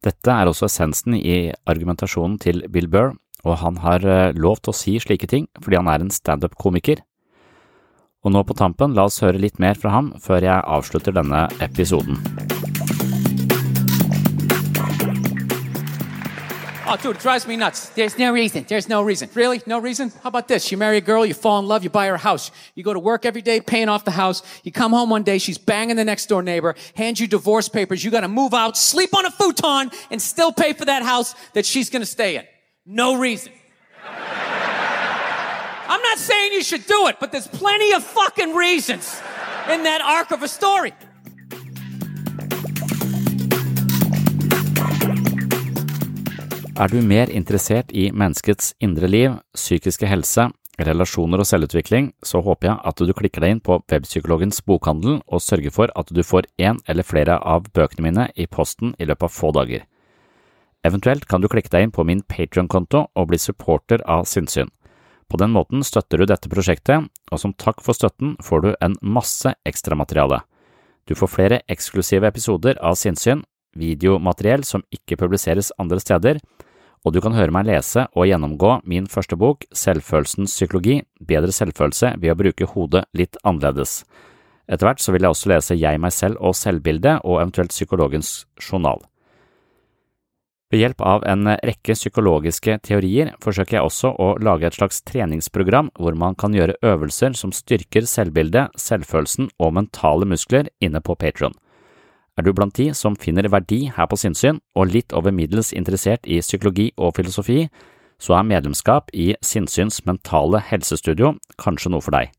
Dette 0.02 0.34
er 0.34 0.50
også 0.50 0.66
essensen 0.66 1.14
i 1.16 1.52
argumentasjonen 1.70 2.38
til 2.42 2.64
Bill 2.72 2.90
Burr, 2.90 3.14
og 3.42 3.58
han 3.62 3.78
har 3.82 4.04
eh, 4.06 4.34
lov 4.38 4.60
til 4.62 4.72
å 4.72 4.76
si 4.76 4.96
slike 5.02 5.30
ting 5.30 5.48
fordi 5.62 5.78
han 5.80 5.90
er 5.90 6.04
en 6.04 6.14
standup-komiker. 6.14 7.02
Og 8.22 8.34
nå 8.34 8.44
på 8.46 8.54
tampen, 8.58 8.94
la 8.94 9.08
oss 9.08 9.22
høre 9.22 9.40
litt 9.42 9.58
mer 9.62 9.78
fra 9.78 9.94
ham 9.96 10.12
før 10.22 10.46
jeg 10.46 10.68
avslutter 10.76 11.16
denne 11.16 11.48
episoden. 11.64 12.22
Oh, 16.84 16.96
dude, 16.96 17.14
it 17.14 17.22
drives 17.22 17.46
me 17.46 17.54
nuts. 17.56 17.90
There's 17.90 18.18
no 18.18 18.32
reason. 18.32 18.64
There's 18.68 18.88
no 18.88 19.02
reason. 19.02 19.30
Really? 19.34 19.62
No 19.66 19.78
reason? 19.78 20.10
How 20.22 20.28
about 20.28 20.48
this? 20.48 20.72
You 20.72 20.76
marry 20.76 20.96
a 20.96 21.00
girl, 21.00 21.24
you 21.24 21.32
fall 21.32 21.60
in 21.60 21.66
love, 21.66 21.84
you 21.84 21.90
buy 21.90 22.08
her 22.08 22.14
a 22.14 22.18
house. 22.18 22.50
You 22.74 22.82
go 22.82 22.92
to 22.92 22.98
work 22.98 23.24
every 23.24 23.40
day, 23.40 23.60
paying 23.60 23.88
off 23.88 24.04
the 24.04 24.10
house. 24.10 24.42
You 24.64 24.72
come 24.72 24.92
home 24.92 25.08
one 25.08 25.22
day, 25.22 25.38
she's 25.38 25.58
banging 25.58 25.94
the 25.94 26.04
next 26.04 26.26
door 26.26 26.42
neighbor, 26.42 26.74
hands 26.96 27.20
you 27.20 27.28
divorce 27.28 27.68
papers. 27.68 28.04
You 28.04 28.10
gotta 28.10 28.26
move 28.26 28.52
out, 28.52 28.76
sleep 28.76 29.14
on 29.14 29.24
a 29.24 29.30
futon, 29.30 29.92
and 30.10 30.20
still 30.20 30.52
pay 30.52 30.72
for 30.72 30.84
that 30.86 31.04
house 31.04 31.36
that 31.52 31.64
she's 31.64 31.88
gonna 31.88 32.04
stay 32.04 32.36
in. 32.36 32.44
No 32.84 33.16
reason. 33.16 33.52
I'm 34.04 36.02
not 36.02 36.18
saying 36.18 36.52
you 36.52 36.64
should 36.64 36.86
do 36.86 37.06
it, 37.06 37.18
but 37.20 37.30
there's 37.30 37.46
plenty 37.46 37.92
of 37.92 38.02
fucking 38.02 38.54
reasons 38.54 39.20
in 39.70 39.84
that 39.84 40.00
arc 40.02 40.32
of 40.32 40.42
a 40.42 40.48
story. 40.48 40.92
Er 46.82 46.90
du 46.90 46.98
mer 46.98 47.30
interessert 47.30 47.92
i 47.94 48.08
menneskets 48.10 48.72
indre 48.82 49.06
liv, 49.06 49.34
psykiske 49.54 50.08
helse, 50.10 50.48
relasjoner 50.82 51.38
og 51.38 51.46
selvutvikling, 51.46 52.08
så 52.26 52.40
håper 52.42 52.68
jeg 52.72 52.80
at 52.90 53.02
du 53.06 53.12
klikker 53.14 53.44
deg 53.44 53.52
inn 53.54 53.60
på 53.62 53.76
Webpsykologens 53.92 54.58
bokhandel 54.66 55.20
og 55.20 55.44
sørger 55.44 55.70
for 55.70 55.92
at 55.94 56.10
du 56.10 56.18
får 56.26 56.48
én 56.58 56.80
eller 56.90 57.06
flere 57.06 57.36
av 57.38 57.68
bøkene 57.76 58.08
mine 58.08 58.24
i 58.34 58.48
posten 58.50 58.96
i 58.98 59.06
løpet 59.06 59.28
av 59.28 59.34
få 59.34 59.52
dager. 59.54 59.84
Eventuelt 60.82 61.28
kan 61.30 61.44
du 61.44 61.46
klikke 61.52 61.70
deg 61.70 61.86
inn 61.86 61.94
på 61.94 62.06
min 62.08 62.24
Patrion-konto 62.26 63.04
og 63.14 63.30
bli 63.30 63.38
supporter 63.38 64.02
av 64.02 64.26
Sinnsyn. 64.26 64.72
På 65.30 65.38
den 65.38 65.54
måten 65.54 65.86
støtter 65.86 66.18
du 66.18 66.26
dette 66.26 66.50
prosjektet, 66.50 67.06
og 67.30 67.38
som 67.38 67.54
takk 67.54 67.78
for 67.86 67.94
støtten 67.94 68.34
får 68.42 68.66
du 68.66 68.72
en 68.80 68.98
masse 69.06 69.54
ekstramateriale. 69.70 70.40
Du 71.06 71.14
får 71.14 71.30
flere 71.30 71.62
eksklusive 71.70 72.26
episoder 72.26 72.82
av 72.82 72.98
Sinnsyn, 72.98 73.46
videomateriell 73.78 74.66
som 74.66 74.82
ikke 74.90 75.20
publiseres 75.22 75.70
andre 75.78 76.02
steder, 76.02 76.42
og 77.02 77.14
du 77.14 77.20
kan 77.22 77.34
høre 77.34 77.54
meg 77.54 77.66
lese 77.66 78.06
og 78.14 78.28
gjennomgå 78.30 78.76
min 78.88 79.08
første 79.10 79.38
bok, 79.38 79.66
Selvfølelsens 79.74 80.54
psykologi– 80.54 81.00
bedre 81.32 81.54
selvfølelse 81.54 82.14
ved 82.22 82.34
å 82.34 82.38
bruke 82.38 82.68
hodet 82.74 83.06
litt 83.18 83.38
annerledes. 83.42 84.02
Etter 84.70 84.86
hvert 84.86 85.02
så 85.02 85.14
vil 85.14 85.26
jeg 85.26 85.34
også 85.34 85.50
lese 85.50 85.78
Jeg, 85.78 85.98
meg 85.98 86.14
selv 86.14 86.38
og 86.40 86.54
selvbildet 86.54 87.24
og 87.26 87.40
eventuelt 87.40 87.74
psykologens 87.74 88.44
journal. 88.62 89.02
Ved 90.72 90.80
hjelp 90.80 91.02
av 91.04 91.24
en 91.28 91.50
rekke 91.52 91.92
psykologiske 91.92 92.78
teorier 92.86 93.34
forsøker 93.44 93.76
jeg 93.76 93.84
også 93.84 94.14
å 94.16 94.28
lage 94.40 94.70
et 94.70 94.78
slags 94.78 95.02
treningsprogram 95.04 95.90
hvor 96.00 96.16
man 96.16 96.38
kan 96.38 96.54
gjøre 96.56 96.78
øvelser 96.80 97.36
som 97.36 97.52
styrker 97.52 98.06
selvbildet, 98.08 98.72
selvfølelsen 98.80 99.50
og 99.60 99.74
mentale 99.76 100.30
muskler 100.30 100.70
inne 100.80 101.02
på 101.04 101.18
Patron. 101.20 101.52
Er 102.38 102.46
du 102.46 102.52
blant 102.56 102.74
de 102.78 102.92
som 102.96 103.16
finner 103.16 103.48
verdi 103.52 103.90
her 103.92 104.08
på 104.08 104.16
sinnssyn 104.16 104.60
og 104.78 104.92
litt 104.94 105.12
over 105.12 105.34
middels 105.36 105.72
interessert 105.76 106.24
i 106.24 106.40
psykologi 106.40 106.88
og 106.96 107.16
filosofi, 107.18 107.66
så 108.22 108.38
er 108.38 108.46
medlemskap 108.46 109.10
i 109.12 109.32
Sinnsyns 109.44 110.04
mentale 110.06 110.62
helsestudio 110.62 111.34
kanskje 111.60 111.92
noe 111.92 112.04
for 112.04 112.14
deg. 112.14 112.30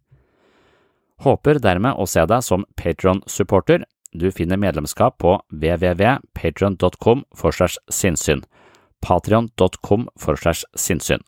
Håper 1.24 1.60
dermed 1.62 2.00
å 2.00 2.08
se 2.10 2.24
deg 2.26 2.42
som 2.44 2.66
Patron-supporter. 2.80 3.84
Du 4.14 4.30
finner 4.32 4.60
medlemskap 4.62 5.20
på 5.22 5.38
www.patron.com 5.52 7.24
for 7.36 7.56
segs 7.56 7.78
sinnssyn. 7.92 8.44
Patrion.com 9.04 10.08
for 10.20 10.40
segs 10.40 10.66
sinnssyn. 10.80 11.24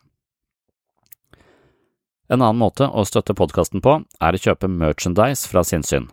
En 2.25 2.41
annen 2.41 2.57
måte 2.57 2.87
å 2.89 3.05
støtte 3.05 3.35
podkasten 3.37 3.83
på 3.85 3.99
er 4.01 4.35
å 4.35 4.41
kjøpe 4.41 4.71
merchandise 4.71 5.45
fra 5.49 5.61
sinnssyn. 5.67 6.09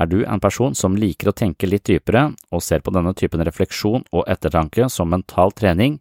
Er 0.00 0.08
du 0.08 0.22
en 0.24 0.40
person 0.40 0.74
som 0.74 0.96
liker 0.96 1.28
å 1.28 1.36
tenke 1.36 1.68
litt 1.68 1.84
dypere 1.84 2.30
og 2.50 2.64
ser 2.64 2.80
på 2.80 2.92
denne 2.94 3.12
typen 3.12 3.42
refleksjon 3.44 4.06
og 4.16 4.28
ettertanke 4.32 4.88
som 4.88 5.10
mental 5.12 5.52
trening, 5.52 5.98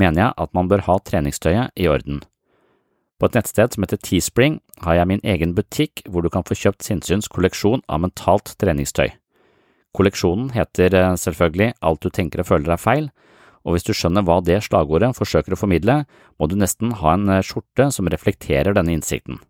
mener 0.00 0.24
jeg 0.24 0.36
at 0.44 0.54
man 0.56 0.70
bør 0.70 0.86
ha 0.86 0.96
treningstøyet 1.04 1.76
i 1.76 1.88
orden. 1.92 2.22
På 3.20 3.28
et 3.28 3.36
nettsted 3.36 3.74
som 3.74 3.84
heter 3.84 4.00
Teespring 4.02 4.56
har 4.82 4.96
jeg 4.96 5.10
min 5.10 5.20
egen 5.22 5.52
butikk 5.54 6.00
hvor 6.08 6.24
du 6.24 6.30
kan 6.32 6.46
få 6.48 6.56
kjøpt 6.58 6.82
Sinnsyns 6.82 7.28
kolleksjon 7.30 7.84
av 7.92 8.00
mentalt 8.02 8.56
treningstøy. 8.58 9.12
Kolleksjonen 9.92 10.48
heter 10.56 10.96
eh, 10.96 11.12
selvfølgelig 11.20 11.74
Alt 11.84 12.02
du 12.02 12.08
tenker 12.08 12.40
og 12.40 12.48
føler 12.48 12.72
er 12.72 12.80
feil, 12.80 13.10
og 13.62 13.76
hvis 13.76 13.86
du 13.86 13.92
skjønner 13.94 14.24
hva 14.26 14.40
det 14.42 14.62
slagordet 14.64 15.12
forsøker 15.14 15.54
å 15.54 15.60
formidle, 15.60 16.00
må 16.40 16.48
du 16.48 16.56
nesten 16.58 16.96
ha 17.02 17.14
en 17.14 17.28
eh, 17.28 17.44
skjorte 17.44 17.90
som 17.92 18.08
reflekterer 18.08 18.72
denne 18.74 18.96
innsikten. 18.96 19.42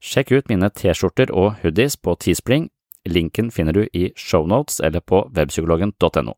Sjekk 0.00 0.32
ut 0.36 0.48
mine 0.52 0.70
T-skjorter 0.70 1.32
og 1.34 1.58
hoodies 1.64 1.98
på 1.98 2.14
Teespring 2.22 2.70
Linken 3.08 3.50
finner 3.50 3.72
du 3.72 3.88
i 3.92 4.10
shownotes 4.16 4.80
eller 4.80 5.00
på 5.00 5.30
webpsykologen.no. 5.34 6.34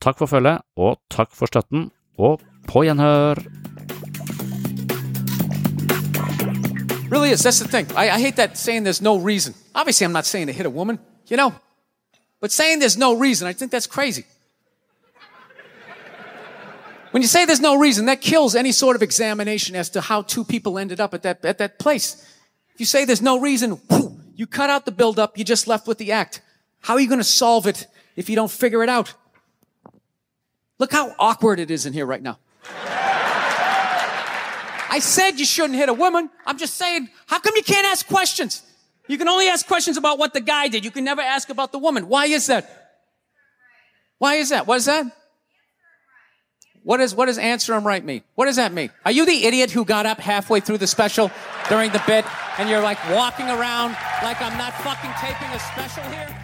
Takk 0.00 0.18
for 0.18 0.26
følget, 0.26 0.60
og 0.76 0.98
takk 1.10 1.32
for 1.32 1.46
støtten, 1.46 1.90
og 2.18 2.40
på 2.68 2.84
gjenhør! 2.84 3.40
Really 7.10 7.30
is. 7.30 7.42
That's 7.42 7.58
the 7.60 7.68
thing. 7.68 7.86
I, 7.96 8.10
I 8.10 8.20
hate 8.20 8.36
that 8.36 8.58
saying 8.58 8.84
there's 8.84 9.02
no 9.02 9.16
reason. 9.16 9.54
Obviously, 9.74 10.04
I'm 10.04 10.12
not 10.12 10.26
saying 10.26 10.48
to 10.48 10.52
hit 10.52 10.66
a 10.66 10.70
woman, 10.70 10.98
you 11.30 11.36
know, 11.36 11.52
but 12.40 12.50
saying 12.50 12.80
there's 12.80 12.98
no 12.98 13.14
reason, 13.14 13.46
I 13.48 13.52
think 13.52 13.70
that's 13.70 13.86
crazy. 13.86 14.24
When 17.12 17.22
you 17.22 17.28
say 17.28 17.44
there's 17.44 17.60
no 17.60 17.78
reason, 17.78 18.06
that 18.06 18.20
kills 18.20 18.56
any 18.56 18.72
sort 18.72 18.96
of 18.96 19.02
examination 19.02 19.76
as 19.76 19.88
to 19.90 20.00
how 20.00 20.22
two 20.22 20.42
people 20.42 20.80
ended 20.80 20.98
up 20.98 21.14
at 21.14 21.22
that, 21.22 21.44
at 21.44 21.58
that 21.58 21.78
place. 21.78 22.16
If 22.74 22.80
you 22.80 22.86
say 22.86 23.04
there's 23.04 23.22
no 23.22 23.38
reason, 23.38 23.70
whew, 23.88 24.13
you 24.34 24.46
cut 24.46 24.70
out 24.70 24.84
the 24.84 24.92
buildup, 24.92 25.38
you're 25.38 25.44
just 25.44 25.66
left 25.66 25.86
with 25.86 25.98
the 25.98 26.12
act. 26.12 26.42
How 26.80 26.94
are 26.94 27.00
you 27.00 27.08
going 27.08 27.20
to 27.20 27.24
solve 27.24 27.66
it 27.66 27.86
if 28.16 28.28
you 28.28 28.36
don't 28.36 28.50
figure 28.50 28.82
it 28.82 28.88
out? 28.88 29.14
Look 30.78 30.92
how 30.92 31.14
awkward 31.18 31.60
it 31.60 31.70
is 31.70 31.86
in 31.86 31.92
here 31.92 32.06
right 32.06 32.22
now. 32.22 32.38
I 34.90 34.98
said 35.00 35.38
you 35.40 35.44
shouldn't 35.44 35.76
hit 35.76 35.88
a 35.88 35.94
woman. 35.94 36.30
I'm 36.46 36.58
just 36.58 36.74
saying, 36.74 37.08
how 37.26 37.38
come 37.40 37.54
you 37.56 37.62
can't 37.62 37.86
ask 37.86 38.06
questions? 38.06 38.62
You 39.08 39.18
can 39.18 39.28
only 39.28 39.48
ask 39.48 39.66
questions 39.66 39.96
about 39.96 40.18
what 40.18 40.32
the 40.32 40.40
guy 40.40 40.68
did. 40.68 40.84
You 40.84 40.90
can 40.90 41.04
never 41.04 41.20
ask 41.20 41.48
about 41.50 41.72
the 41.72 41.78
woman. 41.78 42.08
Why 42.08 42.26
is 42.26 42.46
that? 42.46 42.92
Why 44.18 44.34
is 44.34 44.50
that? 44.50 44.66
What 44.66 44.76
is 44.76 44.84
that? 44.86 45.06
What, 46.84 47.00
is, 47.00 47.14
what 47.14 47.26
does 47.26 47.38
answer 47.38 47.74
him 47.74 47.86
right 47.86 48.04
mean? 48.04 48.22
What 48.34 48.44
does 48.44 48.56
that 48.56 48.72
mean? 48.72 48.90
Are 49.06 49.10
you 49.10 49.24
the 49.24 49.46
idiot 49.46 49.70
who 49.70 49.86
got 49.86 50.04
up 50.04 50.20
halfway 50.20 50.60
through 50.60 50.78
the 50.78 50.86
special 50.86 51.30
during 51.70 51.90
the 51.92 52.02
bit 52.06 52.26
and 52.58 52.68
you're 52.68 52.82
like 52.82 52.98
walking 53.10 53.46
around 53.46 53.96
like 54.22 54.40
I'm 54.42 54.56
not 54.58 54.74
fucking 54.74 55.10
taping 55.18 55.48
a 55.48 55.58
special 55.58 56.04
here? 56.12 56.43